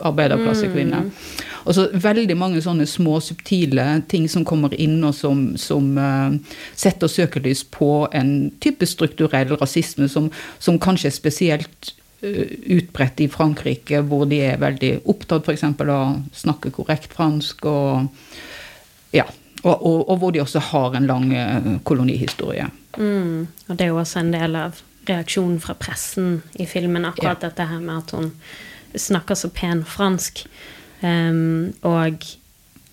arbeiderklassekvinne. 0.04 1.02
Mm. 1.06 1.44
Og 1.66 1.76
så 1.76 1.86
veldig 1.92 2.36
mange 2.38 2.62
sånne 2.62 2.86
små, 2.88 3.18
subtile 3.24 3.84
ting 4.10 4.28
som 4.30 4.46
kommer 4.46 4.74
inn, 4.78 4.98
og 5.06 5.14
som, 5.16 5.48
som 5.60 5.92
uh, 5.98 6.34
setter 6.78 7.10
søkelys 7.10 7.64
på 7.74 8.06
en 8.16 8.50
type 8.62 8.86
strukturell 8.88 9.56
rasisme 9.56 10.08
som, 10.12 10.30
som 10.62 10.80
kanskje 10.82 11.10
er 11.10 11.16
spesielt 11.16 11.92
uh, 12.24 12.44
utbredt 12.76 13.24
i 13.24 13.30
Frankrike, 13.32 14.02
hvor 14.06 14.26
de 14.30 14.42
er 14.50 14.62
veldig 14.62 14.92
opptatt 15.10 15.48
f.eks. 15.48 15.66
av 15.70 15.90
å 15.90 16.02
snakke 16.36 16.74
korrekt 16.76 17.16
fransk. 17.16 17.66
og 17.66 19.14
ja, 19.14 19.24
og, 19.62 19.74
og, 19.74 20.02
og, 20.10 20.18
hvor 20.20 20.34
de 20.34 20.42
også 20.42 20.60
har 20.72 20.94
en 20.94 21.06
lang 21.08 21.30
kolonihistorie. 21.88 22.66
Mm, 22.98 23.46
og 23.68 23.78
det 23.78 23.86
er 23.86 23.90
jo 23.90 23.98
også 24.02 24.20
en 24.20 24.34
del 24.34 24.58
av 24.60 24.82
reaksjonen 25.08 25.60
fra 25.62 25.76
pressen 25.78 26.40
i 26.54 26.66
filmen, 26.66 27.06
akkurat 27.08 27.42
ja. 27.42 27.48
dette 27.48 27.68
her 27.70 27.82
med 27.82 28.02
at 28.02 28.14
hun 28.16 28.32
snakker 28.96 29.38
så 29.38 29.50
pen 29.52 29.84
fransk. 29.86 30.44
Um, 31.02 31.74
og 31.84 32.24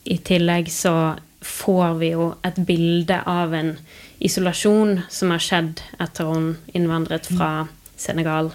i 0.03 0.17
tillegg 0.27 0.72
så 0.72 1.15
får 1.43 2.00
vi 2.00 2.12
jo 2.13 2.34
et 2.48 2.60
bilde 2.67 3.20
av 3.27 3.53
en 3.55 3.75
isolasjon 4.24 5.01
som 5.12 5.32
har 5.34 5.43
skjedd 5.43 5.82
etter 6.03 6.29
hun 6.32 6.53
innvandret 6.75 7.27
fra 7.27 7.67
Senegal 8.00 8.53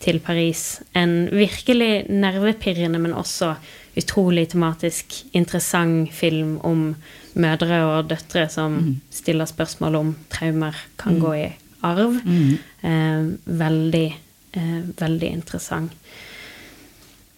til 0.00 0.20
Paris. 0.24 0.80
En 0.96 1.28
virkelig 1.32 2.06
nervepirrende, 2.08 3.00
men 3.00 3.16
også 3.16 3.54
utrolig 4.00 4.48
tematisk 4.52 5.24
interessant 5.36 6.12
film 6.14 6.56
om 6.64 6.94
mødre 7.34 7.82
og 7.84 8.10
døtre 8.10 8.46
som 8.48 8.78
mm. 8.78 8.94
stiller 9.12 9.48
spørsmål 9.50 9.98
om 10.00 10.14
traumer 10.32 10.76
kan 10.98 11.18
mm. 11.18 11.20
gå 11.20 11.34
i 11.42 11.48
arv. 11.82 12.20
Mm. 12.24 12.58
Eh, 12.82 13.54
veldig, 13.62 14.08
eh, 14.52 14.80
veldig 14.98 15.30
interessant. 15.30 15.92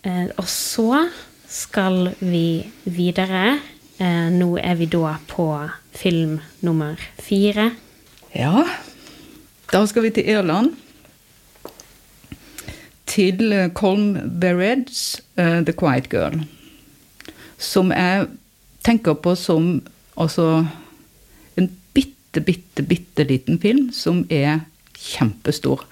Eh, 0.03 0.29
og 0.37 0.49
så 0.49 1.09
skal 1.49 2.15
vi 2.19 2.65
videre. 2.85 3.61
Eh, 3.99 4.31
nå 4.35 4.57
er 4.59 4.75
vi 4.81 4.87
da 4.91 5.17
på 5.29 5.47
film 5.95 6.41
nummer 6.61 6.97
fire. 7.21 7.71
Ja, 8.35 8.65
da 9.73 9.85
skal 9.87 10.03
vi 10.03 10.11
til 10.11 10.29
Irland. 10.29 10.73
Til 13.07 13.53
eh, 13.53 13.69
Colm 13.77 14.17
Bereds 14.41 15.21
uh, 15.37 15.61
The 15.61 15.73
Quiet 15.77 16.09
Girl. 16.11 16.41
Som 17.59 17.93
jeg 17.93 18.27
tenker 18.83 19.15
på 19.15 19.35
som 19.39 19.83
altså 20.17 20.65
bitte, 22.41 22.47
bitte, 22.47 22.83
bitte 22.83 23.25
liten 23.29 23.59
film 23.61 23.91
som 23.93 24.25
er 24.31 24.63
kjempestor. 24.97 25.85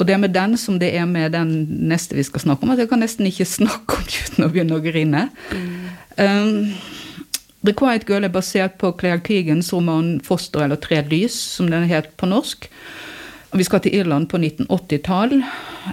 Og 0.00 0.06
det 0.08 0.16
med 0.18 0.32
den 0.34 0.56
som 0.58 0.78
det 0.80 0.90
er 0.96 1.06
med 1.06 1.34
den 1.36 1.52
neste 1.90 2.16
vi 2.16 2.24
skal 2.26 2.42
snakke 2.42 2.64
om, 2.64 2.72
at 2.74 2.80
jeg 2.80 2.88
kan 2.90 3.02
nesten 3.02 3.28
ikke 3.28 3.46
snakke 3.46 3.98
om 3.98 4.08
det 4.08 4.24
uten 4.26 4.46
å 4.46 4.50
begynne 4.50 4.78
å 4.78 4.82
grine. 4.82 5.28
Mm. 5.52 5.70
Um, 6.16 6.72
The 7.62 7.74
Quiet 7.78 8.08
Girl 8.08 8.26
er 8.26 8.32
basert 8.32 8.78
på 8.80 8.90
Claire 8.98 9.22
Keegans 9.22 9.70
roman 9.72 10.20
'Foster 10.20 10.64
eller 10.64 10.76
tre 10.76 11.02
lys', 11.06 11.38
som 11.38 11.70
den 11.70 11.86
het 11.86 12.16
på 12.16 12.26
norsk. 12.26 12.66
Vi 13.52 13.64
skal 13.64 13.80
til 13.80 13.94
Irland 13.94 14.28
på 14.28 14.40
1980-tall, 14.40 15.42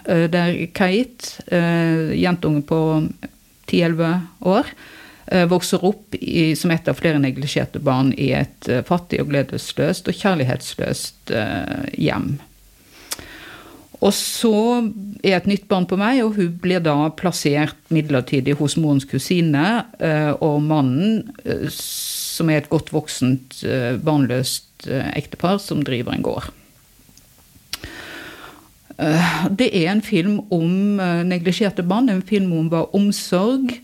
uh, 0.10 0.26
der 0.32 0.66
Kate, 0.74 1.44
jentungen 1.52 2.16
jentunge 2.18 2.62
på 2.64 3.10
10-11 3.68 4.22
år, 4.42 4.66
vokser 5.52 5.84
opp 5.86 6.16
i, 6.18 6.56
som 6.58 6.72
et 6.74 6.88
av 6.90 6.98
flere 6.98 7.20
neglisjerte 7.22 7.78
barn 7.86 8.10
i 8.18 8.32
et 8.34 8.70
fattig 8.88 9.20
og 9.22 9.30
gledesløst 9.30 10.10
og 10.10 10.18
kjærlighetsløst 10.18 11.34
hjem. 12.02 12.32
Og 14.00 14.14
så 14.16 14.54
er 15.28 15.36
et 15.36 15.48
nytt 15.50 15.66
barn 15.72 15.88
på 15.90 15.98
vei, 16.00 16.22
og 16.24 16.38
hun 16.38 16.54
blir 16.64 16.80
da 16.84 17.10
plassert 17.20 17.76
midlertidig 17.92 18.56
hos 18.60 18.78
morens 18.80 19.08
kusine. 19.08 19.66
Eh, 20.00 20.32
og 20.40 20.62
mannen, 20.64 21.34
eh, 21.44 21.68
som 21.74 22.50
er 22.50 22.62
et 22.62 22.70
godt 22.72 22.94
voksent, 22.96 23.60
eh, 23.64 23.98
barnløst 24.00 24.88
ektepar, 24.88 25.60
som 25.60 25.84
driver 25.84 26.14
en 26.16 26.24
gård. 26.24 26.54
Det 29.52 29.68
er 29.76 29.92
en 29.92 30.02
film 30.02 30.40
om 30.52 30.96
neglisjerte 31.28 31.84
barn. 31.88 32.10
En 32.10 32.22
film 32.22 32.52
om 32.54 32.70
hva 32.70 32.86
omsorg 32.96 33.78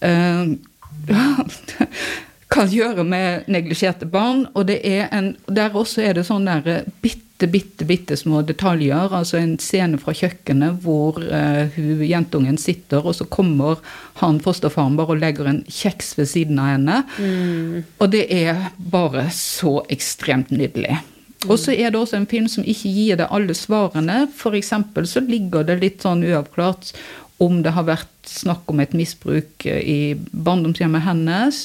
kan 2.56 2.70
gjøre 2.70 3.04
med 3.04 3.46
neglisjerte 3.50 4.06
barn. 4.10 4.46
Og 4.54 4.68
det 4.70 4.80
er 4.86 5.08
en, 5.14 5.34
der 5.46 5.76
også 5.76 6.04
er 6.06 6.18
det 6.18 6.26
sånn 6.28 6.48
der 6.48 6.84
bitte 7.02 7.26
bitte, 7.36 7.46
bitte, 7.46 7.84
bitte 7.84 8.16
små 8.16 8.42
detaljer. 8.42 9.12
Altså 9.12 9.38
en 9.38 9.58
scene 9.58 9.98
fra 9.98 10.14
kjøkkenet 10.16 10.80
hvor 10.82 11.20
uh, 11.20 11.68
hun, 11.76 12.02
jentungen 12.04 12.58
sitter, 12.58 13.04
og 13.04 13.14
så 13.14 13.24
kommer 13.24 13.78
han 14.20 14.40
fosterfaren 14.40 14.96
bare 14.96 15.16
og 15.16 15.20
legger 15.20 15.46
en 15.46 15.64
kjeks 15.68 16.16
ved 16.18 16.28
siden 16.28 16.58
av 16.58 16.72
henne. 16.72 17.02
Mm. 17.18 17.84
Og 17.98 18.10
det 18.10 18.26
er 18.32 18.70
bare 18.78 19.28
så 19.30 19.82
ekstremt 19.90 20.50
nydelig. 20.50 20.96
Mm. 21.44 21.50
Og 21.50 21.58
så 21.60 21.72
er 21.72 21.90
det 21.90 22.00
også 22.00 22.16
en 22.16 22.26
film 22.26 22.48
som 22.48 22.64
ikke 22.64 22.90
gir 22.90 23.20
deg 23.20 23.30
alle 23.30 23.54
svarene. 23.54 24.26
F.eks. 24.32 24.72
så 25.04 25.20
ligger 25.20 25.66
det 25.66 25.80
litt 25.82 26.02
sånn 26.02 26.24
uavklart 26.24 26.94
om 27.38 27.60
det 27.62 27.74
har 27.76 27.84
vært 27.84 28.08
snakk 28.30 28.68
om 28.72 28.80
et 28.82 28.94
misbruk 28.96 29.66
i 29.66 30.16
barndomshjemmet 30.32 31.06
hennes. 31.06 31.62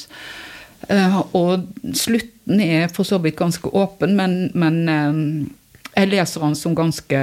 Uh, 0.90 1.20
og 1.38 1.68
slutten 1.94 2.62
er 2.64 2.88
for 2.92 3.06
så 3.08 3.20
vidt 3.22 3.38
ganske 3.40 3.70
åpen, 3.70 4.16
men, 4.18 4.50
men 4.58 4.80
uh, 4.90 5.50
jeg 5.96 6.12
leser 6.12 6.46
han 6.46 6.56
som 6.56 6.76
ganske 6.76 7.20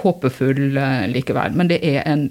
håpefull 0.00 0.78
eh, 0.80 1.04
likevel. 1.12 1.54
Men 1.58 1.68
det 1.70 1.78
er 1.84 2.06
en 2.08 2.30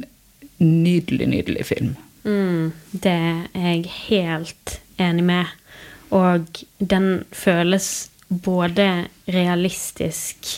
nydelig, 0.58 1.28
nydelig 1.30 1.66
film. 1.70 1.94
Mm, 2.26 2.74
det 2.92 3.14
er 3.14 3.44
jeg 3.54 3.92
helt 4.10 4.80
enig 4.98 5.28
med. 5.28 5.54
Og 6.10 6.64
den 6.80 7.26
føles 7.36 8.10
både 8.28 9.08
realistisk 9.30 10.58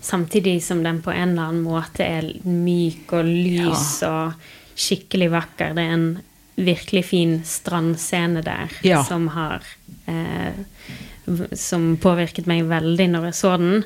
samtidig 0.00 0.60
som 0.64 0.82
den 0.84 1.00
på 1.02 1.10
en 1.10 1.32
eller 1.32 1.48
annen 1.48 1.64
måte 1.64 2.04
er 2.04 2.28
myk 2.44 3.12
og 3.16 3.26
lys 3.26 4.02
ja. 4.02 4.12
og 4.12 4.32
skikkelig 4.78 5.30
vakker. 5.34 5.74
Det 5.76 5.84
er 5.84 5.94
en 5.96 6.08
virkelig 6.58 7.04
fin 7.10 7.38
strandscene 7.46 8.42
der 8.42 8.72
ja. 8.82 9.04
som 9.06 9.28
har 9.34 9.62
eh, 10.10 10.58
Som 11.52 11.92
påvirket 12.00 12.48
meg 12.48 12.64
veldig 12.70 13.10
når 13.12 13.28
jeg 13.28 13.36
så 13.36 13.56
den. 13.60 13.82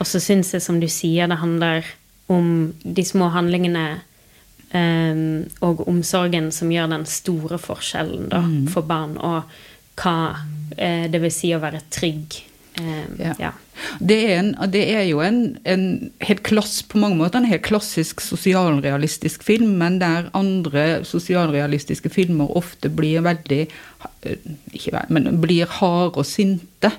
Og 0.00 0.08
så 0.08 0.20
syns 0.20 0.50
jeg, 0.54 0.62
som 0.64 0.80
du 0.80 0.88
sier, 0.90 1.28
det 1.30 1.38
handler 1.38 1.86
om 2.30 2.72
de 2.82 3.04
små 3.06 3.28
handlingene 3.34 4.00
eh, 4.74 5.22
og 5.66 5.84
omsorgen 5.88 6.50
som 6.54 6.72
gjør 6.72 6.90
den 6.90 7.06
store 7.06 7.60
forskjellen 7.62 8.28
da, 8.32 8.42
mm. 8.42 8.68
for 8.74 8.86
barn, 8.86 9.16
og 9.18 9.46
hva 10.00 10.16
eh, 10.76 11.06
det 11.10 11.20
vil 11.22 11.34
si 11.34 11.52
å 11.54 11.62
være 11.62 11.84
trygg. 11.92 12.40
Eh, 12.80 13.06
ja. 13.22 13.34
ja. 13.38 13.52
Det, 14.00 14.18
er 14.26 14.38
en, 14.38 14.50
det 14.72 14.82
er, 14.92 15.04
jo 15.08 15.22
en, 15.24 15.56
en 15.64 15.84
helt 16.26 16.42
klass, 16.46 16.80
på 16.82 17.00
mange 17.00 17.18
måter 17.20 17.40
en 17.40 17.48
helt 17.50 17.64
klassisk 17.66 18.20
sosialrealistisk 18.24 19.44
film, 19.46 19.76
men 19.80 20.00
der 20.02 20.30
andre 20.36 21.04
sosialrealistiske 21.08 22.12
filmer 22.12 22.50
ofte 22.56 22.92
blir 22.92 23.24
veldig 23.26 23.64
ikke 24.72 24.92
veldig, 24.94 25.16
men 25.16 25.40
blir 25.42 25.68
harde 25.80 26.20
og 26.20 26.28
sinte, 26.28 26.92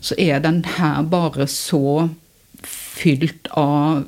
så 0.00 0.16
er 0.18 0.40
den 0.42 0.64
her 0.78 1.02
bare 1.06 1.46
så 1.50 2.08
fylt 2.66 3.50
av 3.58 4.06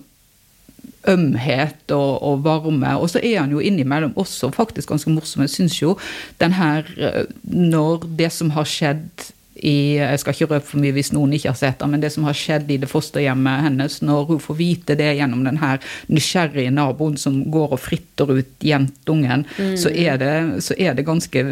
ømhet 1.08 1.90
og, 1.90 2.22
og, 2.22 2.42
varme. 2.44 2.94
Og 2.98 3.10
så 3.10 3.20
er 3.22 3.40
han 3.40 3.52
jo 3.54 3.62
innimellom 3.62 4.14
også 4.18 4.52
faktisk 4.54 4.92
ganske 4.92 5.10
morsom. 5.10 5.42
Jeg 5.46 5.54
syns 5.56 5.78
jo 5.80 5.96
den 6.40 6.54
her 6.58 6.86
eh, 6.96 7.24
Når 7.42 8.06
det 8.18 8.30
som 8.32 8.52
har 8.54 8.68
skjedd 8.68 9.32
i 9.62 9.94
Jeg 9.94 10.18
skal 10.18 10.34
ikke 10.34 10.48
røpe 10.50 10.66
for 10.72 10.82
mye 10.82 10.94
hvis 10.96 11.12
noen 11.14 11.36
ikke 11.36 11.52
har 11.52 11.58
sett 11.58 11.78
det, 11.78 11.88
men 11.92 12.02
det 12.02 12.10
som 12.14 12.24
har 12.26 12.34
skjedd 12.36 12.70
i 12.72 12.80
det 12.82 12.88
fosterhjemmet 12.90 13.62
hennes, 13.68 14.00
når 14.02 14.24
hun 14.32 14.40
får 14.42 14.56
vite 14.58 14.96
det 14.98 15.12
gjennom 15.20 15.44
den 15.46 15.60
her 15.62 15.78
nysgjerrige 16.10 16.72
naboen 16.74 17.14
som 17.20 17.38
går 17.52 17.76
og 17.76 17.82
fritter 17.82 18.32
ut 18.40 18.66
jentungen, 18.66 19.44
mm. 19.54 19.76
så 19.78 19.92
er 19.94 20.18
det, 20.18 20.32
så 20.66 20.74
er 20.74 20.96
det 20.98 21.06
ganske, 21.06 21.44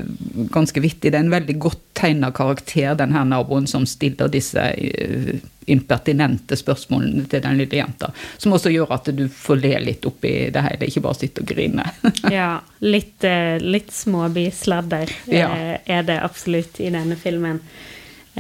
ganske, 0.50 0.82
vittig. 0.82 1.12
Det 1.12 1.20
er 1.20 1.22
en 1.22 1.30
veldig 1.36 1.56
godt 1.62 1.84
tegna 2.00 2.32
karakter, 2.34 2.96
den 2.98 3.14
her 3.14 3.28
naboen 3.30 3.68
som 3.70 3.86
stiller 3.86 4.32
disse 4.32 4.58
uh, 4.58 5.30
impertinente 5.70 6.58
spørsmålene 6.58 7.28
til 7.30 7.44
den 7.44 7.62
lille 7.62 7.78
jenta. 7.78 8.10
Som 8.42 8.56
også 8.58 8.72
gjør 8.74 8.96
at 8.96 9.12
du 9.14 9.26
får 9.30 9.60
le 9.60 9.72
litt 9.84 10.08
oppi 10.08 10.34
det 10.50 10.64
hele, 10.66 10.90
ikke 10.90 11.04
bare 11.06 11.20
sitte 11.20 11.44
og 11.44 11.52
grine. 11.52 11.86
ja, 12.40 12.56
litt, 12.82 13.22
uh, 13.22 13.54
litt 13.62 13.94
småbysladder 13.94 15.14
ja. 15.30 15.46
uh, 15.54 15.72
er 15.86 16.04
det 16.10 16.18
absolutt 16.26 16.82
i 16.82 16.90
denne 16.90 17.14
filmen. 17.20 17.62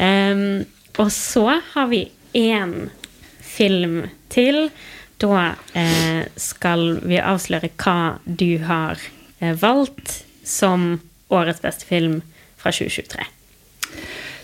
Um, 0.00 0.64
og 0.98 1.12
så 1.12 1.60
har 1.74 1.90
vi 1.92 2.06
én 2.36 2.88
film 3.44 4.06
til. 4.32 4.70
Da 5.20 5.54
eh, 5.76 6.24
skal 6.40 7.02
vi 7.04 7.18
avsløre 7.20 7.68
hva 7.82 8.16
du 8.24 8.62
har 8.64 8.96
eh, 9.40 9.52
valgt 9.60 10.22
som 10.48 10.94
årets 11.28 11.60
beste 11.60 11.84
film 11.84 12.22
fra 12.56 12.72
2023. 12.72 13.26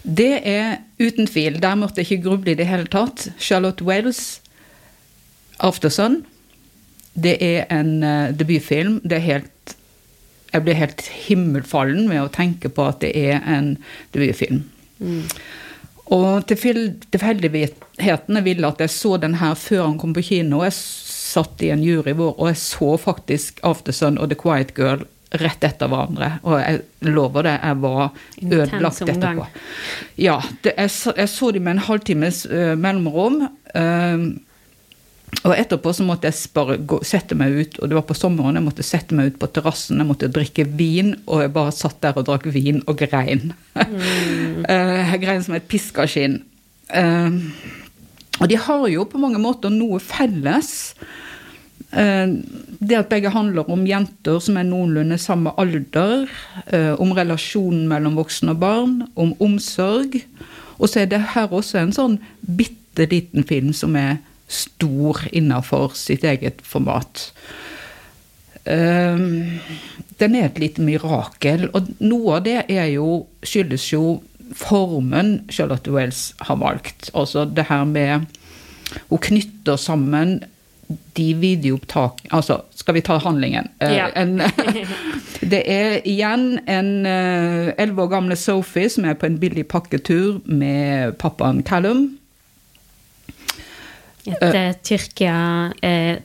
Det 0.06 0.34
er 0.44 0.76
uten 1.00 1.26
tvil. 1.26 1.56
Der 1.62 1.78
måtte 1.80 2.02
jeg 2.02 2.10
ikke 2.10 2.28
gruble 2.28 2.52
i 2.52 2.58
det 2.58 2.68
hele 2.68 2.86
tatt. 2.92 3.30
Charlotte 3.38 3.84
Wales, 3.84 4.40
'Aftersun'. 5.58 6.22
Det 7.16 7.38
er 7.40 7.64
en 7.72 8.02
uh, 8.04 8.38
debutfilm. 8.38 9.00
Det 9.00 9.12
er 9.12 9.28
helt 9.32 9.76
Jeg 10.52 10.62
blir 10.62 10.74
helt 10.74 11.02
himmelfallen 11.02 12.08
med 12.08 12.22
å 12.22 12.32
tenke 12.32 12.68
på 12.72 12.84
at 12.86 13.00
det 13.02 13.10
er 13.18 13.40
en 13.44 13.76
debutfilm. 14.14 14.62
Mm. 14.98 15.24
Og 16.14 16.46
tilfeldighetene 16.46 18.42
ville 18.46 18.68
at 18.68 18.80
jeg 18.84 18.94
så 18.94 19.16
den 19.18 19.34
her 19.40 19.56
før 19.58 19.88
han 19.88 19.98
kom 19.98 20.14
på 20.14 20.22
kino. 20.28 20.62
Jeg 20.62 20.76
satt 20.76 21.62
i 21.66 21.72
en 21.74 21.82
jury 21.82 22.14
hvor, 22.14 22.36
og 22.38 22.52
jeg 22.52 22.62
så 22.62 22.94
faktisk 23.00 23.60
'Aftersun' 23.62 24.20
og 24.20 24.30
'The 24.30 24.38
Quiet 24.42 24.74
Girl' 24.78 25.06
rett 25.34 25.64
etter 25.66 25.90
hverandre. 25.90 26.30
Og 26.46 26.60
jeg 26.60 26.80
lover 27.10 27.48
det, 27.48 27.56
jeg 27.62 27.80
var 27.82 28.10
ødelagt 28.42 29.02
etterpå. 29.02 29.46
Ja, 30.16 30.38
det, 30.62 30.74
jeg, 30.76 30.90
jeg, 31.16 31.28
så 31.28 31.50
de 31.50 31.60
med 31.60 31.76
en 31.76 31.86
halvtimes 31.88 32.46
uh, 32.46 32.74
mellomrom. 32.78 33.40
Uh, 33.74 34.36
og 35.26 35.54
etterpå 35.54 35.92
så 35.94 36.04
måtte 36.06 36.30
jeg 36.30 36.50
bare 36.54 36.76
gå, 36.88 36.98
sette 37.06 37.36
meg 37.38 37.54
ut, 37.54 37.78
og 37.80 37.90
det 37.90 37.96
var 37.98 38.04
på 38.06 38.16
sommeren, 38.16 38.58
jeg 38.58 38.66
måtte 38.66 38.86
sette 38.86 39.14
meg 39.16 39.32
ut 39.32 39.40
på 39.40 39.48
terrassen, 39.54 40.00
jeg 40.00 40.08
måtte 40.08 40.30
drikke 40.32 40.66
vin, 40.78 41.14
og 41.26 41.42
jeg 41.42 41.52
bare 41.54 41.74
satt 41.74 41.98
der 42.02 42.18
og 42.18 42.26
drakk 42.28 42.46
vin 42.54 42.80
og 42.86 42.98
grein. 43.00 43.52
Mm. 43.74 44.64
jeg 45.12 45.22
grein 45.22 45.42
som 45.46 45.56
et 45.58 45.66
piskaskinn. 45.70 46.40
Uh, 46.90 47.42
og 48.38 48.50
de 48.50 48.58
har 48.60 48.86
jo 48.92 49.06
på 49.10 49.20
mange 49.22 49.40
måter 49.42 49.72
noe 49.72 49.98
felles. 50.02 50.94
Uh, 51.90 52.38
det 52.78 52.98
at 52.98 53.10
begge 53.10 53.32
handler 53.34 53.70
om 53.72 53.86
jenter 53.88 54.38
som 54.42 54.58
er 54.60 54.66
noenlunde 54.68 55.18
samme 55.18 55.54
alder, 55.58 56.26
om 57.00 57.14
relasjonen 57.16 57.86
mellom 57.88 58.18
voksne 58.18 58.52
og 58.52 58.60
barn, 58.60 58.96
om 59.16 59.32
omsorg. 59.42 60.18
Og 60.76 60.90
så 60.90 61.02
er 61.02 61.10
det 61.10 61.22
her 61.32 61.48
også 61.54 61.80
en 61.80 61.94
sånn 61.96 62.18
bitte 62.44 63.06
liten 63.08 63.46
film 63.48 63.72
som 63.76 63.96
er 63.96 64.18
stor 64.48 65.22
innafor 65.32 65.94
sitt 65.98 66.24
eget 66.24 66.62
format. 66.62 67.30
Um, 68.66 69.60
den 70.18 70.34
er 70.34 70.48
et 70.48 70.58
lite 70.58 70.82
mirakel, 70.82 71.68
og 71.74 71.90
noe 72.02 72.38
av 72.38 72.46
det 72.46 72.58
er 72.72 72.88
jo, 72.96 73.26
skyldes 73.46 73.84
jo 73.92 74.18
formen 74.56 75.40
Charlotte 75.50 75.92
Wells 75.92 76.32
har 76.46 76.58
valgt. 76.62 77.10
Altså 77.14 77.44
det 77.44 77.68
her 77.70 77.84
med 77.84 78.26
Hun 79.10 79.18
knytter 79.18 79.76
sammen 79.76 80.44
de 81.16 81.34
videoopptak 81.34 82.20
Altså, 82.30 82.60
skal 82.74 82.94
vi 82.94 83.00
ta 83.00 83.16
handlingen? 83.18 83.68
Eh, 83.82 83.96
ja. 83.96 84.06
en, 84.14 84.38
det 85.52 85.62
er 85.66 85.98
igjen 86.06 86.60
en 86.70 87.06
eh, 87.06 87.72
elleve 87.78 88.06
år 88.06 88.12
gamle 88.14 88.36
Sophie 88.38 88.90
som 88.90 89.04
er 89.04 89.18
på 89.18 89.26
en 89.26 89.40
billig 89.42 89.66
pakketur 89.66 90.38
med 90.46 91.18
pappaen 91.18 91.64
Callum. 91.66 92.18
Et 94.26 94.42
uh, 94.42 94.72
Tyrkia 94.82 95.36
eh, 95.84 96.18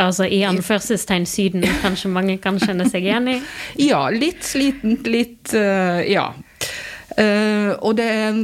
altså 0.00 0.26
i 0.26 0.42
anførselstegn 0.46 1.26
Syden, 1.26 1.66
kanskje 1.82 2.10
mange 2.10 2.38
kan 2.42 2.58
kjenne 2.58 2.88
seg 2.90 3.06
igjen 3.06 3.30
i? 3.30 3.36
Ja, 3.90 4.06
litt 4.10 4.44
slitent, 4.46 5.06
litt 5.10 5.54
uh, 5.54 6.02
Ja. 6.08 6.32
Uh, 7.14 7.76
og 7.84 7.94
det 8.00 8.06
er 8.10 8.40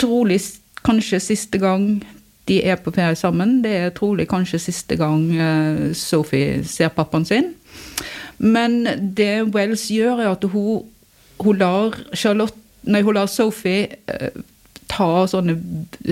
trolig 0.00 0.40
kanskje 0.84 1.22
siste 1.22 1.60
gang 1.62 2.02
de 2.50 2.58
er 2.66 2.76
på 2.82 2.90
ferie 2.92 3.16
sammen. 3.16 3.60
Det 3.64 3.72
er 3.78 3.92
trolig 3.96 4.26
kanskje 4.28 4.58
siste 4.58 4.98
gang 4.98 5.28
Sophie 5.94 6.64
ser 6.66 6.90
pappaen 6.90 7.24
sin. 7.24 7.52
Men 8.42 8.82
det 9.14 9.54
Wells 9.54 9.86
gjør, 9.94 10.24
er 10.24 10.32
at 10.32 10.44
hun, 10.50 10.82
hun 11.38 11.62
lar 11.62 11.94
Charlotte 12.18 12.58
Nei, 12.82 12.98
hun 13.06 13.14
lar 13.14 13.28
Sophie 13.30 13.86
ta 14.92 15.24
sånne 15.30 15.56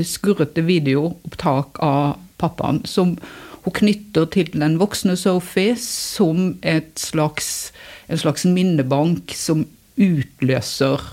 skurrete 0.07 0.65
videoopptak 0.67 1.81
av 1.85 2.19
pappaen 2.41 2.83
som 2.89 3.17
hun 3.65 3.77
knytter 3.77 4.29
til 4.33 4.49
den 4.55 4.79
voksne 4.81 5.19
Sophie 5.21 5.77
som 5.81 6.55
slags, 6.97 7.73
en 8.09 8.21
slags 8.23 8.47
minnebank 8.49 9.35
som 9.37 9.67
utløser 10.01 11.05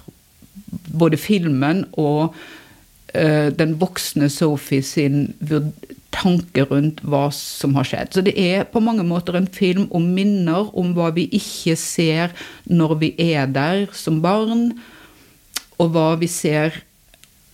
både 0.95 1.19
filmen 1.19 1.83
og 1.99 2.31
uh, 2.31 3.49
den 3.51 3.75
voksne 3.81 4.29
Sophie 4.31 4.85
sin 4.85 5.35
tanke 6.15 6.63
rundt 6.71 7.03
hva 7.05 7.27
som 7.35 7.75
har 7.77 7.87
skjedd. 7.87 8.15
Så 8.15 8.23
det 8.25 8.33
er 8.39 8.65
på 8.71 8.81
mange 8.83 9.03
måter 9.05 9.35
en 9.37 9.49
film 9.51 9.85
om 9.95 10.07
minner, 10.15 10.71
om 10.71 10.95
hva 10.95 11.11
vi 11.15 11.27
ikke 11.35 11.75
ser 11.79 12.33
når 12.65 12.95
vi 13.03 13.13
er 13.21 13.51
der 13.51 13.87
som 13.93 14.21
barn, 14.23 14.71
og 15.77 15.91
hva 15.93 16.13
vi 16.17 16.29
ser 16.31 16.79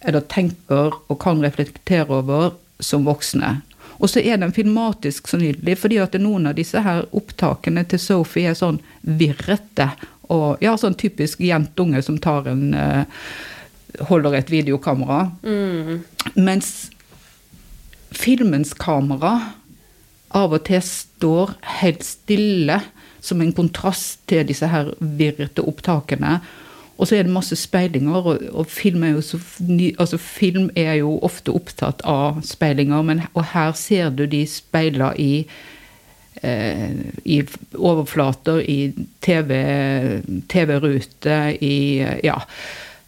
eller 0.04 0.26
tenker 0.32 0.96
og 1.08 1.20
kan 1.22 1.42
reflektere 1.44 2.22
over 2.22 2.54
som 2.84 3.06
voksne. 3.08 3.62
Og 4.02 4.10
så 4.10 4.24
er 4.24 4.40
den 4.42 4.54
filmatisk 4.56 5.30
så 5.30 5.38
nydelig, 5.40 5.78
fordi 5.80 6.00
at 6.02 6.16
noen 6.20 6.50
av 6.50 6.58
disse 6.58 6.82
her 6.84 7.06
opptakene 7.16 7.86
til 7.88 8.02
Sophie 8.02 8.50
er 8.52 8.58
sånn 8.58 8.82
virrete. 9.02 9.92
Og 10.34 10.64
ja, 10.64 10.74
sånn 10.80 10.98
typisk 11.00 11.44
jentunge 11.44 12.02
som 12.04 12.18
tar 12.22 12.50
en 12.52 12.74
uh, 12.74 13.04
holder 14.10 14.40
et 14.40 14.52
videokamera. 14.52 15.28
Mm. 15.46 16.02
Mens 16.36 16.90
filmens 18.14 18.74
kamera 18.78 19.36
av 20.34 20.56
og 20.56 20.66
til 20.68 20.82
står 20.84 21.56
helt 21.80 22.06
stille 22.06 22.80
som 23.24 23.42
en 23.42 23.54
kontrast 23.56 24.24
til 24.28 24.44
disse 24.50 24.68
her 24.68 24.92
virrete 25.00 25.64
opptakene. 25.64 26.40
Og 26.98 27.08
så 27.08 27.16
er 27.18 27.26
det 27.26 27.34
masse 27.34 27.56
speilinger, 27.58 28.16
og, 28.16 28.42
og 28.54 28.68
film, 28.70 29.04
er 29.04 29.22
så, 29.22 29.40
altså, 30.00 30.18
film 30.18 30.70
er 30.76 30.94
jo 31.02 31.18
ofte 31.26 31.52
opptatt 31.52 32.04
av 32.06 32.42
speilinger, 32.46 33.02
men, 33.02 33.24
og 33.34 33.48
her 33.54 33.72
ser 33.78 34.10
du 34.14 34.26
de 34.30 34.46
speila 34.48 35.14
i 35.18 35.46
eh, 36.44 36.92
i 37.26 37.42
overflater, 37.76 38.62
i 38.62 38.94
TV, 39.22 39.60
TV-rute, 40.50 41.58
i 41.62 41.76
eh, 42.00 42.20
Ja. 42.24 42.40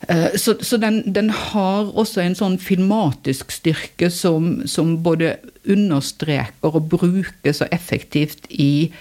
Eh, 0.10 0.38
Så, 0.38 0.58
så 0.62 0.78
den, 0.78 1.14
den 1.16 1.30
har 1.30 1.92
også 1.98 2.22
en 2.22 2.36
sånn 2.36 2.58
filmatisk 2.58 3.52
styrke 3.52 4.10
som, 4.10 4.68
som 4.68 4.98
både 5.04 5.36
understreker 5.70 6.74
og 6.76 6.90
bruker 6.90 7.54
så 7.54 7.68
effektivt 7.72 8.50
i 8.50 8.92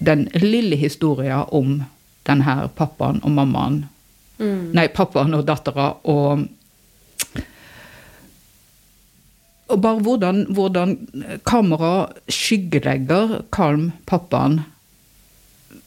den 0.00 0.28
lille 0.34 0.76
historien 0.76 1.44
om 1.52 1.82
den 2.26 2.42
her 2.42 2.66
pappaen 2.76 3.20
og 3.22 3.30
mammaen. 3.30 3.84
Nei, 4.74 4.88
pappaen 4.92 5.34
og 5.36 5.46
dattera 5.48 5.92
og 6.10 6.46
Og 9.72 9.80
bare 9.80 10.02
hvordan, 10.04 10.44
hvordan 10.52 10.90
kamera 11.48 12.06
skyggelegger 12.28 13.40
Kalm, 13.52 13.92
pappaen. 14.06 14.60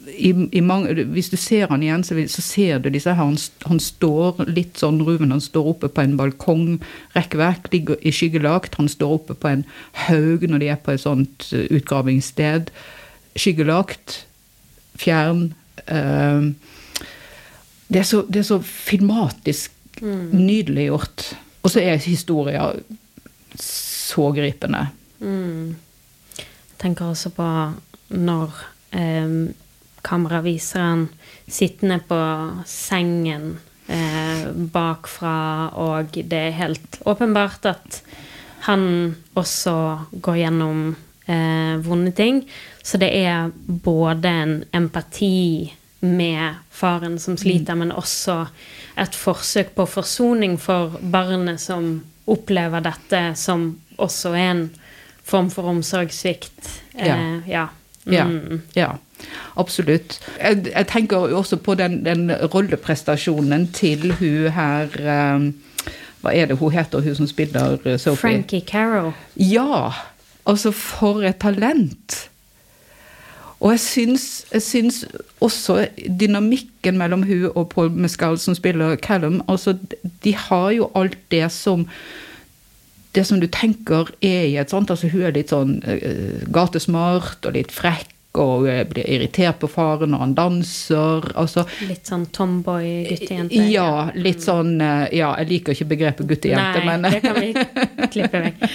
I, 0.08 0.32
i 0.52 0.62
mange, 0.64 1.04
hvis 1.14 1.30
du 1.30 1.36
ser 1.38 1.68
han 1.70 1.84
igjen, 1.84 2.04
så, 2.04 2.16
så 2.32 2.42
ser 2.42 2.80
du 2.80 2.90
disse 2.90 3.14
her. 3.14 3.22
Han, 3.22 3.38
han 3.68 3.80
står 3.80 4.48
litt 4.50 4.80
sånn 4.82 5.02
ruven, 5.06 5.32
han 5.36 5.44
står 5.44 5.70
oppe 5.76 5.92
på 5.94 6.04
en 6.04 6.16
balkongrekkverk, 6.20 7.70
ligger 7.72 8.02
i 8.02 8.14
skyggelagt. 8.16 8.80
Han 8.80 8.90
står 8.90 9.18
oppe 9.20 9.38
på 9.38 9.52
en 9.52 9.66
haug 10.08 10.48
når 10.48 10.64
de 10.64 10.72
er 10.74 10.82
på 10.84 10.96
et 10.96 11.04
sånt 11.04 11.50
eh, 11.54 11.68
utgravingssted. 11.78 12.72
Skyggelagt, 13.38 14.24
fjern. 14.98 15.52
eh, 15.86 16.50
det, 17.88 18.00
er 18.02 18.08
så, 18.08 18.22
det 18.28 18.42
er 18.42 18.48
så 18.48 18.60
filmatisk 18.64 19.72
nydelig 20.02 20.90
gjort. 20.90 21.28
Og 21.64 21.72
så 21.74 21.82
er 21.84 22.02
historien 22.04 22.84
så 23.60 24.30
gripende. 24.36 24.88
Jeg 25.20 26.78
tenker 26.80 27.10
også 27.10 27.32
på 27.34 27.48
når 28.14 28.60
eh, 28.96 29.32
kamera 30.06 30.42
viser 30.46 30.84
han 30.84 31.08
sittende 31.48 32.00
på 32.08 32.20
sengen 32.70 33.58
eh, 33.88 34.48
bakfra, 34.54 35.72
og 35.76 36.16
det 36.16 36.40
er 36.40 36.60
helt 36.62 37.02
åpenbart 37.08 37.68
at 37.74 38.02
han 38.68 39.16
også 39.38 39.76
går 40.24 40.40
gjennom 40.44 40.88
eh, 41.28 41.76
vonde 41.84 42.14
ting. 42.16 42.44
Så 42.84 43.00
det 43.02 43.12
er 43.16 43.52
både 43.68 44.32
en 44.44 44.56
empati 44.76 45.74
med 46.08 46.56
faren 46.72 47.20
som 47.20 47.38
sliter, 47.38 47.76
men 47.76 47.92
også 47.92 48.46
et 48.98 49.16
forsøk 49.16 49.74
på 49.76 49.86
forsoning 49.86 50.58
for 50.60 50.98
barnet 51.02 51.62
som 51.62 52.04
opplever 52.28 52.84
dette, 52.84 53.22
som 53.36 53.80
også 53.98 54.34
er 54.36 54.52
en 54.52 54.64
form 55.28 55.50
for 55.52 55.68
omsorgssvikt. 55.70 56.70
Ja. 56.98 57.16
Eh, 57.18 57.50
ja. 57.50 57.68
Ja, 58.08 58.24
Mm. 58.24 58.62
ja 58.76 58.92
absolutt. 59.58 60.20
Jeg, 60.40 60.68
jeg 60.76 60.88
tenker 60.88 61.18
også 61.36 61.58
på 61.58 61.74
den, 61.76 62.06
den 62.06 62.32
rolleprestasjonen 62.32 63.68
til 63.74 64.14
hun 64.20 64.50
her 64.56 64.88
um, 65.36 65.50
Hva 66.22 66.32
er 66.34 66.46
det 66.50 66.58
hun 66.58 66.72
heter, 66.72 67.02
hun 67.04 67.16
som 67.16 67.28
spiller 67.28 67.76
Sophie? 67.98 68.16
Frankie 68.22 68.62
Carroll. 68.62 69.12
Ja! 69.36 69.92
Altså, 70.48 70.72
for 70.72 71.22
et 71.28 71.38
talent! 71.44 72.30
Og 73.60 73.74
jeg 73.74 73.82
syns, 73.82 74.46
jeg 74.54 74.62
syns 74.62 75.00
også 75.42 75.88
dynamikken 76.20 76.98
mellom 77.00 77.24
hun 77.26 77.48
og 77.56 77.70
Paul 77.74 77.90
Mescal, 77.92 78.38
som 78.38 78.56
spiller 78.56 78.96
Callum 79.02 79.42
altså, 79.50 79.74
De 80.24 80.36
har 80.36 80.72
jo 80.78 80.92
alt 80.96 81.18
det 81.32 81.52
som 81.52 81.88
det 83.16 83.24
som 83.26 83.40
du 83.42 83.48
tenker 83.50 84.12
er 84.22 84.44
i 84.46 84.58
et 84.62 84.70
sånt 84.70 84.92
altså 84.94 85.10
Hun 85.10 85.24
er 85.26 85.34
litt 85.34 85.50
sånn 85.50 85.80
uh, 85.82 86.44
gatesmart 86.54 87.48
og 87.50 87.56
litt 87.58 87.74
frekk 87.74 88.14
og 88.40 88.68
eh, 88.70 88.84
blir 88.90 89.08
irritert 89.10 89.58
på 89.62 89.68
faren 89.72 90.12
når 90.14 90.22
han 90.24 90.34
danser. 90.38 91.28
altså 91.38 91.64
Litt 91.90 92.08
sånn 92.10 92.26
tomboy-guttejente. 92.36 93.62
Ja, 93.74 94.10
litt 94.16 94.46
sånn 94.46 94.76
eh, 94.82 95.08
Ja, 95.18 95.32
jeg 95.42 95.50
liker 95.52 95.76
ikke 95.76 95.90
begrepet 95.94 96.30
guttejente, 96.30 96.82
Nei, 96.84 96.86
men 96.88 97.08
det 97.08 97.22
kan 97.26 97.40
vi 97.42 97.52
klippe 98.14 98.44
vekk. 98.46 98.66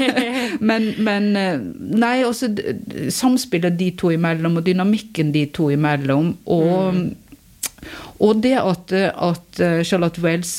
men, 0.70 0.88
men 1.06 1.30
eh, 1.40 1.58
Nei, 2.02 2.14
også 2.26 2.50
d- 2.56 2.76
samspillet 3.14 3.76
de 3.78 3.90
to 3.98 4.10
imellom, 4.14 4.58
og 4.60 4.66
dynamikken 4.66 5.32
de 5.34 5.46
to 5.56 5.70
imellom. 5.74 6.32
Og, 6.52 7.02
og 8.22 8.40
det 8.44 8.56
at, 8.60 8.92
at 9.14 9.60
Charlotte 9.86 10.22
Wells 10.24 10.56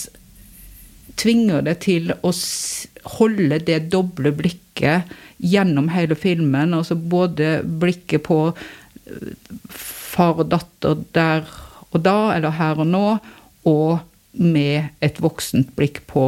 tvinger 1.18 1.64
det 1.66 1.80
til 1.88 2.12
å 2.22 2.32
holde 3.18 3.58
det 3.66 3.80
doble 3.94 4.32
blikket 4.38 5.10
gjennom 5.38 5.90
hele 5.94 6.16
filmen. 6.16 6.74
Altså 6.74 6.96
både 6.96 7.62
blikket 7.64 8.26
på 8.28 8.42
eh, 8.52 9.32
far 9.70 10.42
og 10.42 10.52
datter 10.52 11.00
der 11.16 11.48
og 11.94 12.02
da, 12.04 12.34
eller 12.36 12.58
her 12.58 12.82
og 12.84 12.90
nå, 12.90 13.06
og 13.68 14.00
med 14.38 14.92
et 15.04 15.22
voksent 15.24 15.72
blikk 15.78 16.04
på 16.10 16.26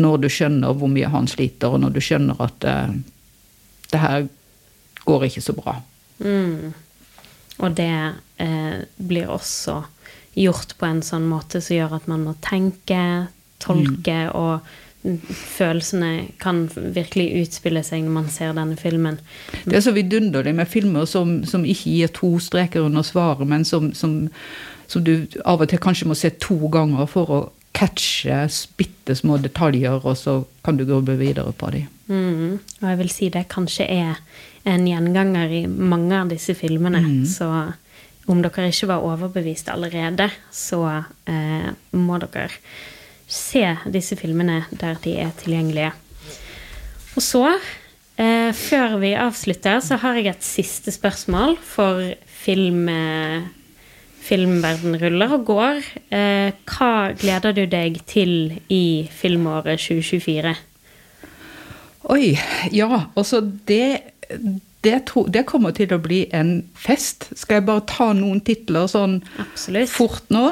når 0.00 0.16
du 0.24 0.28
skjønner 0.32 0.76
hvor 0.76 0.90
mye 0.92 1.10
han 1.12 1.28
sliter, 1.30 1.72
og 1.72 1.82
når 1.84 1.94
du 1.94 2.00
skjønner 2.04 2.40
at 2.44 2.66
eh, 2.68 2.96
det 3.92 4.00
her 4.02 4.26
går 5.06 5.28
ikke 5.28 5.44
så 5.44 5.54
bra. 5.56 5.76
Mm. 6.18 6.72
Og 7.62 7.76
det 7.76 7.92
eh, 8.42 8.80
blir 8.96 9.30
også 9.32 9.82
gjort 10.36 10.74
på 10.76 10.88
en 10.88 11.00
sånn 11.04 11.28
måte 11.30 11.62
som 11.64 11.78
gjør 11.78 11.96
at 11.96 12.08
man 12.10 12.26
må 12.26 12.34
tenke, 12.44 13.00
tolke, 13.62 14.18
og 14.36 14.58
mm, 14.60 14.74
følelsene 15.30 16.28
kan 16.42 16.64
virkelig 16.74 17.42
utspille 17.42 17.82
seg 17.86 18.04
når 18.04 18.14
man 18.14 18.30
ser 18.32 18.54
denne 18.56 18.78
filmen. 18.80 19.20
Det 19.64 19.78
er 19.78 19.84
så 19.84 19.94
vidunderlig 19.96 20.54
med 20.58 20.70
filmer 20.70 21.06
som, 21.10 21.38
som 21.48 21.66
ikke 21.66 21.92
gir 21.92 22.14
to 22.16 22.36
streker 22.42 22.86
under 22.86 23.06
svaret, 23.06 23.46
men 23.48 23.64
som, 23.64 23.92
som, 23.94 24.18
som 24.90 25.04
du 25.06 25.28
av 25.44 25.62
og 25.62 25.70
til 25.70 25.82
kanskje 25.82 26.10
må 26.10 26.18
se 26.18 26.32
to 26.42 26.58
ganger 26.72 27.06
for 27.10 27.32
å 27.32 27.40
catche 27.76 28.46
bitte 28.80 29.14
små 29.18 29.36
detaljer, 29.42 30.00
og 30.00 30.16
så 30.16 30.40
kan 30.64 30.78
du 30.78 30.86
grubbe 30.88 31.18
videre 31.20 31.52
på 31.52 31.70
dem. 31.74 31.88
Mm. 32.08 32.58
Og 32.80 32.86
jeg 32.88 33.00
vil 33.02 33.12
si 33.12 33.28
det 33.32 33.48
kanskje 33.52 33.88
er 33.90 34.20
en 34.66 34.86
gjenganger 34.88 35.52
i 35.52 35.64
mange 35.66 36.16
av 36.16 36.30
disse 36.32 36.56
filmene. 36.56 37.02
Så 37.28 37.48
om 38.26 38.42
dere 38.42 38.70
ikke 38.70 38.90
var 38.90 39.04
overbevist 39.06 39.68
allerede, 39.70 40.30
så 40.50 40.82
eh, 41.30 41.68
må 41.94 42.18
dere 42.22 42.48
se 43.26 43.64
disse 43.92 44.16
filmene 44.18 44.64
der 44.70 44.98
de 45.04 45.16
er 45.18 45.34
tilgjengelige. 45.40 45.92
Og 47.16 47.22
så, 47.24 47.44
eh, 48.18 48.52
før 48.52 48.98
vi 49.02 49.14
avslutter, 49.14 49.80
så 49.80 49.96
har 49.96 50.14
jeg 50.14 50.26
et 50.34 50.44
siste 50.44 50.94
spørsmål 50.94 51.56
for 51.62 52.14
film... 52.26 52.88
Eh, 52.88 53.42
Filmverden 54.26 54.96
ruller 54.98 55.30
og 55.36 55.44
går. 55.46 55.76
Eh, 56.10 56.48
hva 56.66 57.12
gleder 57.14 57.52
du 57.54 57.60
deg 57.70 58.00
til 58.10 58.56
i 58.72 59.06
filmåret 59.14 59.78
2024? 59.78 60.54
Oi, 62.10 62.32
ja, 62.74 62.88
altså 63.14 63.40
det, 63.70 64.00
det, 64.82 64.96
tro, 65.06 65.28
det 65.30 65.44
kommer 65.46 65.74
til 65.76 65.94
å 65.94 66.00
bli 66.02 66.24
en 66.34 66.56
fest. 66.74 67.28
Skal 67.38 67.60
jeg 67.60 67.66
bare 67.68 67.86
ta 67.86 68.08
noen 68.18 68.42
titler 68.46 68.90
sånn 68.90 69.20
Absolutt. 69.42 69.92
fort 69.94 70.34
nå? 70.34 70.48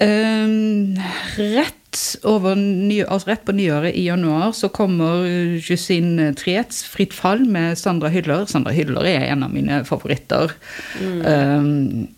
Ehm, 0.00 0.96
rett, 1.36 2.18
over 2.24 2.54
altså 2.54 3.28
rett 3.28 3.44
på 3.44 3.52
nyåret 3.52 3.96
i 3.98 4.06
januar 4.06 4.54
så 4.56 4.70
kommer 4.72 5.26
Justine 5.60 6.30
Triets 6.38 6.84
'Fritt 6.84 7.12
fall' 7.12 7.44
med 7.44 7.78
Sandra 7.78 8.08
Hyller. 8.08 8.46
Sandra 8.46 8.72
Hyller 8.72 9.04
er 9.04 9.28
en 9.28 9.42
av 9.42 9.52
mine 9.52 9.84
favoritter. 9.84 10.52
Mm. 11.00 12.08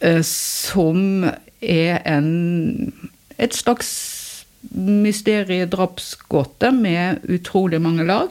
Um, 0.00 0.22
som 0.22 1.24
er 1.60 2.00
en 2.04 2.92
et 3.38 3.54
slags 3.54 3.90
mysteriedrapsgåte 4.74 6.70
med 6.72 7.18
utrolig 7.28 7.80
mange 7.80 8.04
lag. 8.04 8.28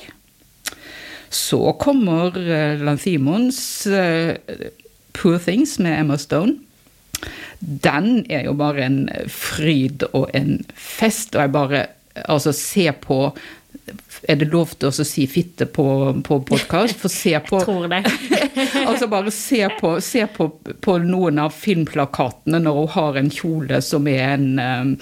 Så 1.29 1.73
kommer 1.79 2.37
uh, 2.37 2.81
Lanthimons 2.81 3.87
uh, 3.87 4.33
'Poor 5.13 5.37
Things' 5.37 5.81
med 5.81 5.99
Emma 5.99 6.17
Stone. 6.17 6.55
Den 7.63 8.25
er 8.29 8.47
jo 8.49 8.53
bare 8.59 8.83
en 8.83 9.03
fryd 9.31 10.03
og 10.11 10.31
en 10.35 10.57
fest, 10.75 11.35
og 11.35 11.45
jeg 11.45 11.53
bare 11.53 11.83
Altså, 12.29 12.51
se 12.53 12.91
på 13.01 13.15
Er 14.29 14.37
det 14.37 14.51
lov 14.51 14.75
til 14.77 14.91
å 14.91 15.05
si 15.07 15.25
fitte 15.27 15.65
på, 15.65 15.85
på 16.23 16.37
podkast? 16.45 16.99
For 17.01 17.11
se 17.11 17.33
på 17.47 17.57
Jeg 17.57 17.65
tror 17.65 17.87
det. 17.89 18.03
altså 18.89 19.07
bare 19.11 19.33
se 19.33 19.63
på, 19.79 19.95
se 20.03 20.27
på, 20.29 20.47
på 20.79 20.97
noen 21.01 21.41
av 21.41 21.55
filmplakatene 21.57 22.61
når 22.61 22.77
hun 22.77 22.93
har 22.93 23.17
en 23.19 23.31
kjole 23.33 23.81
som 23.83 24.07
er 24.07 24.35
en 24.35 24.47
um, 24.61 24.93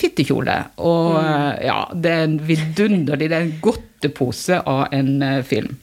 fittekjole. 0.00 0.56
Og 0.80 1.12
mm. 1.20 1.62
ja, 1.68 1.78
det 1.94 2.16
er 2.16 2.26
en 2.26 2.40
vidunderlig 2.48 3.30
Det 3.30 3.38
er 3.38 3.46
en 3.46 3.54
godtepose 3.68 4.62
av 4.64 4.86
en 4.96 5.14
uh, 5.22 5.38
film. 5.46 5.76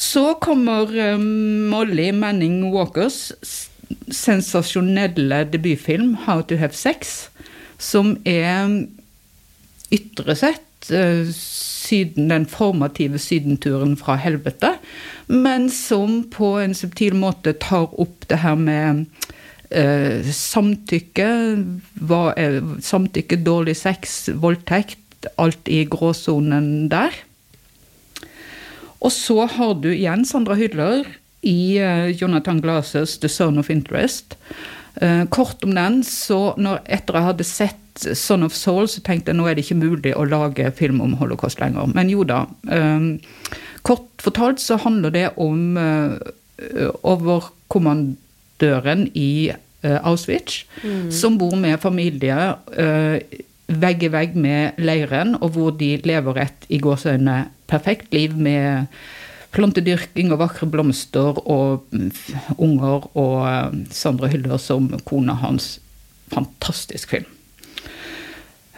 Så 0.00 0.34
kommer 0.42 0.88
um, 1.14 1.68
Molly 1.70 2.10
Manning 2.16 2.62
Walkers, 2.72 3.36
sensasjonelle 4.10 5.44
debutfilm 5.52 6.16
'How 6.24 6.42
to 6.42 6.56
Have 6.56 6.72
Sex', 6.72 7.28
som 7.78 8.16
er 8.24 8.86
ytre 9.92 10.36
sett 10.36 10.90
eh, 10.90 11.26
syden, 11.32 12.30
den 12.30 12.46
formative 12.46 13.18
sydenturen 13.18 13.96
fra 13.96 14.16
helvete, 14.16 14.74
men 15.28 15.68
som 15.70 16.24
på 16.30 16.58
en 16.58 16.74
subtil 16.74 17.14
måte 17.14 17.52
tar 17.52 17.88
opp 18.00 18.28
det 18.28 18.40
her 18.44 18.54
med 18.54 19.04
eh, 19.70 20.24
samtykke, 20.24 21.28
hva 22.00 22.32
er 22.36 22.60
samtykke, 22.80 23.40
dårlig 23.44 23.76
sex, 23.76 24.28
voldtekt, 24.34 25.28
alt 25.40 25.68
i 25.68 25.84
gråsonen 25.88 26.88
der. 26.92 27.12
Og 29.04 29.12
så 29.12 29.44
har 29.46 29.74
du 29.80 29.90
igjen 29.92 30.24
Sandra 30.24 30.56
Hydler 30.56 31.04
i 31.46 31.78
uh, 31.80 32.10
Jonathan 32.10 32.60
Glasses 32.60 33.18
'The 33.18 33.28
Zone 33.28 33.60
of 33.60 33.70
Interest'. 33.70 34.36
Uh, 35.02 35.24
kort 35.28 35.64
om 35.64 35.74
den, 35.74 36.04
så 36.04 36.54
når, 36.56 36.80
etter 36.86 37.18
jeg 37.18 37.28
hadde 37.28 37.44
sett 37.44 38.06
'Son 38.14 38.42
of 38.42 38.54
Soul', 38.54 38.88
så 38.88 39.00
tenkte 39.04 39.30
jeg 39.30 39.38
nå 39.38 39.46
er 39.46 39.54
det 39.54 39.64
ikke 39.64 39.84
mulig 39.84 40.16
å 40.16 40.26
lage 40.26 40.72
film 40.74 41.00
om 41.00 41.16
holocaust 41.20 41.60
lenger. 41.60 41.86
Men 41.94 42.10
jo 42.10 42.24
da. 42.24 42.44
Um, 42.70 43.20
kort 43.82 44.08
fortalt 44.22 44.60
så 44.60 44.76
handler 44.80 45.10
det 45.10 45.28
om 45.36 45.76
overkommandøren 47.04 49.10
i 49.14 49.52
Auschwitz, 49.82 50.62
mm. 50.80 51.10
som 51.12 51.36
bor 51.36 51.52
med 51.60 51.76
familie 51.82 52.54
vegg 53.68 54.04
i 54.04 54.10
vegg 54.12 54.36
med 54.36 54.80
leiren, 54.80 55.36
og 55.40 55.56
hvor 55.56 55.74
de 55.78 55.96
lever 56.04 56.40
et 56.44 56.66
i 56.72 56.80
gåseøyne 56.82 57.44
perfekt 57.70 58.12
liv 58.14 58.36
med 58.36 58.90
plantedyrking 59.54 60.32
og 60.34 60.42
vakre 60.42 60.68
blomster 60.70 61.38
og 61.44 61.84
mm, 61.94 62.10
unger 62.58 63.08
og 63.14 63.38
eh, 63.48 63.78
Sandra 63.94 64.30
Hyller 64.32 64.58
som 64.60 64.90
kona 65.06 65.38
hans. 65.44 65.78
Fantastisk 66.34 67.14
film. 67.14 67.30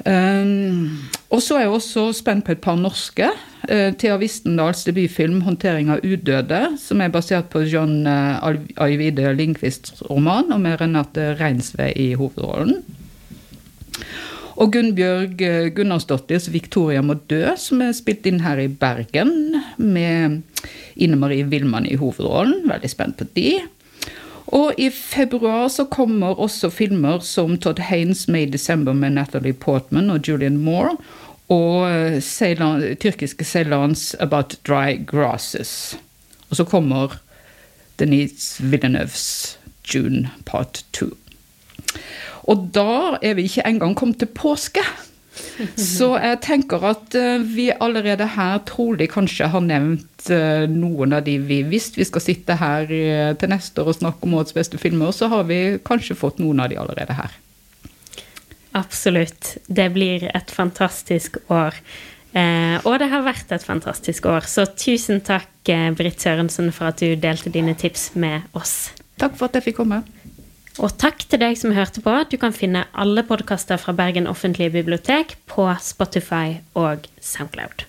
Um, 0.05 1.09
og 1.33 1.41
så 1.43 1.57
er 1.57 1.65
jeg 1.65 1.73
også 1.73 2.11
spent 2.13 2.45
på 2.45 2.53
et 2.53 2.61
par 2.61 2.77
norske. 2.77 3.31
Uh, 3.65 3.95
Thea 3.99 4.19
Wistendals 4.21 4.85
debutfilm 4.85 5.41
'Håndtering 5.43 5.89
av 5.91 6.05
udøde', 6.05 6.77
som 6.79 7.01
er 7.01 7.09
basert 7.09 7.49
på 7.51 7.65
John 7.65 8.07
uh, 8.07 8.45
Ajvide 8.77 9.33
Lindqvists 9.35 10.03
roman, 10.11 10.53
og 10.53 10.61
med 10.61 10.81
Renate 10.81 11.35
Reinsve 11.41 11.93
i 11.97 12.13
hovedrollen. 12.15 12.85
Og 14.57 14.73
Gunnbjørg 14.73 15.43
eh, 15.45 15.69
Gunnarsdottirs 15.77 16.49
'Victoria 16.49 17.03
må 17.05 17.19
dø', 17.29 17.57
som 17.61 17.83
er 17.85 17.93
spilt 17.93 18.27
inn 18.27 18.41
her 18.41 18.61
i 18.63 18.69
Bergen, 18.73 19.61
med 19.77 20.41
Ine 20.97 21.17
Marie 21.21 21.45
Wilman 21.45 21.87
i 21.87 21.99
hovedrollen. 22.01 22.65
Veldig 22.69 22.91
spent 22.91 23.19
på 23.21 23.29
de. 23.37 23.61
Og 24.47 24.79
i 24.81 24.89
februar 24.91 25.69
så 25.69 25.85
kommer 25.85 26.41
også 26.41 26.71
filmer 26.71 27.21
som 27.21 27.59
Todd 27.59 27.83
Haynes' 27.91 28.31
i 28.33 28.47
desember 28.47 28.93
med 28.93 29.19
Natalie 29.19 29.53
Portman 29.53 30.11
og 30.11 30.29
Julian 30.29 30.57
Moore. 30.57 30.97
Og 31.49 32.23
Ceylan, 32.23 32.83
eh, 32.83 32.97
tyrkiske 32.97 33.45
Ceylans 33.45 34.15
'About 34.21 34.57
Dry 34.65 34.97
Grasses'. 35.05 35.99
Og 36.51 36.57
så 36.57 36.65
kommer 36.65 37.19
Denise 37.99 38.63
Villeneuves 38.63 39.59
'June 39.85 40.31
Part 40.47 40.85
2'. 40.93 41.13
Og 42.47 42.71
da 42.75 43.19
er 43.23 43.37
vi 43.39 43.49
ikke 43.49 43.67
engang 43.67 43.97
kommet 43.99 44.21
til 44.23 44.31
påske. 44.31 44.85
Så 45.77 46.15
jeg 46.17 46.39
tenker 46.45 46.85
at 46.89 47.15
eh, 47.19 47.43
vi 47.45 47.69
allerede 47.73 48.25
her 48.37 48.61
trolig 48.69 49.11
kanskje 49.13 49.51
har 49.53 49.65
nevnt 49.65 50.31
eh, 50.33 50.65
noen 50.71 51.13
av 51.17 51.27
de 51.27 51.37
vi 51.45 51.59
Hvis 51.69 51.91
vi 51.97 52.07
skal 52.09 52.25
sitte 52.25 52.57
her 52.57 52.89
eh, 52.93 53.33
til 53.37 53.53
neste 53.53 53.83
år 53.83 53.93
og 53.93 53.99
snakke 53.99 54.25
om 54.25 54.37
årets 54.39 54.57
beste 54.57 54.81
filmer, 54.81 55.13
så 55.13 55.29
har 55.33 55.45
vi 55.51 55.79
kanskje 55.85 56.17
fått 56.17 56.41
noen 56.41 56.63
av 56.65 56.73
de 56.73 56.81
allerede 56.81 57.17
her. 57.19 57.37
Absolutt. 58.77 59.57
Det 59.69 59.89
blir 59.93 60.29
et 60.33 60.53
fantastisk 60.53 61.39
år. 61.53 61.77
Eh, 62.37 62.77
og 62.85 62.99
det 63.01 63.11
har 63.13 63.25
vært 63.25 63.53
et 63.53 63.65
fantastisk 63.65 64.29
år. 64.29 64.49
Så 64.49 64.67
tusen 64.77 65.23
takk, 65.25 65.53
Britt 65.99 66.23
Sørensen, 66.23 66.73
for 66.73 66.93
at 66.93 67.01
du 67.01 67.17
delte 67.21 67.53
dine 67.53 67.77
tips 67.77 68.15
med 68.15 68.47
oss. 68.57 68.93
Takk 69.21 69.37
for 69.37 69.49
at 69.49 69.57
jeg 69.59 69.71
fikk 69.71 69.83
komme. 69.83 70.05
Og 70.77 70.93
takk 71.01 71.23
til 71.25 71.41
deg 71.41 71.57
som 71.57 71.73
hørte 71.73 72.03
på. 72.05 72.13
Du 72.29 72.37
kan 72.41 72.53
finne 72.53 72.85
alle 72.93 73.25
podkaster 73.25 73.81
fra 73.81 73.97
Bergen 73.97 74.29
offentlige 74.29 74.75
bibliotek 74.75 75.39
på 75.49 75.71
Spotify 75.81 76.59
og 76.77 77.09
Soundcloud. 77.21 77.87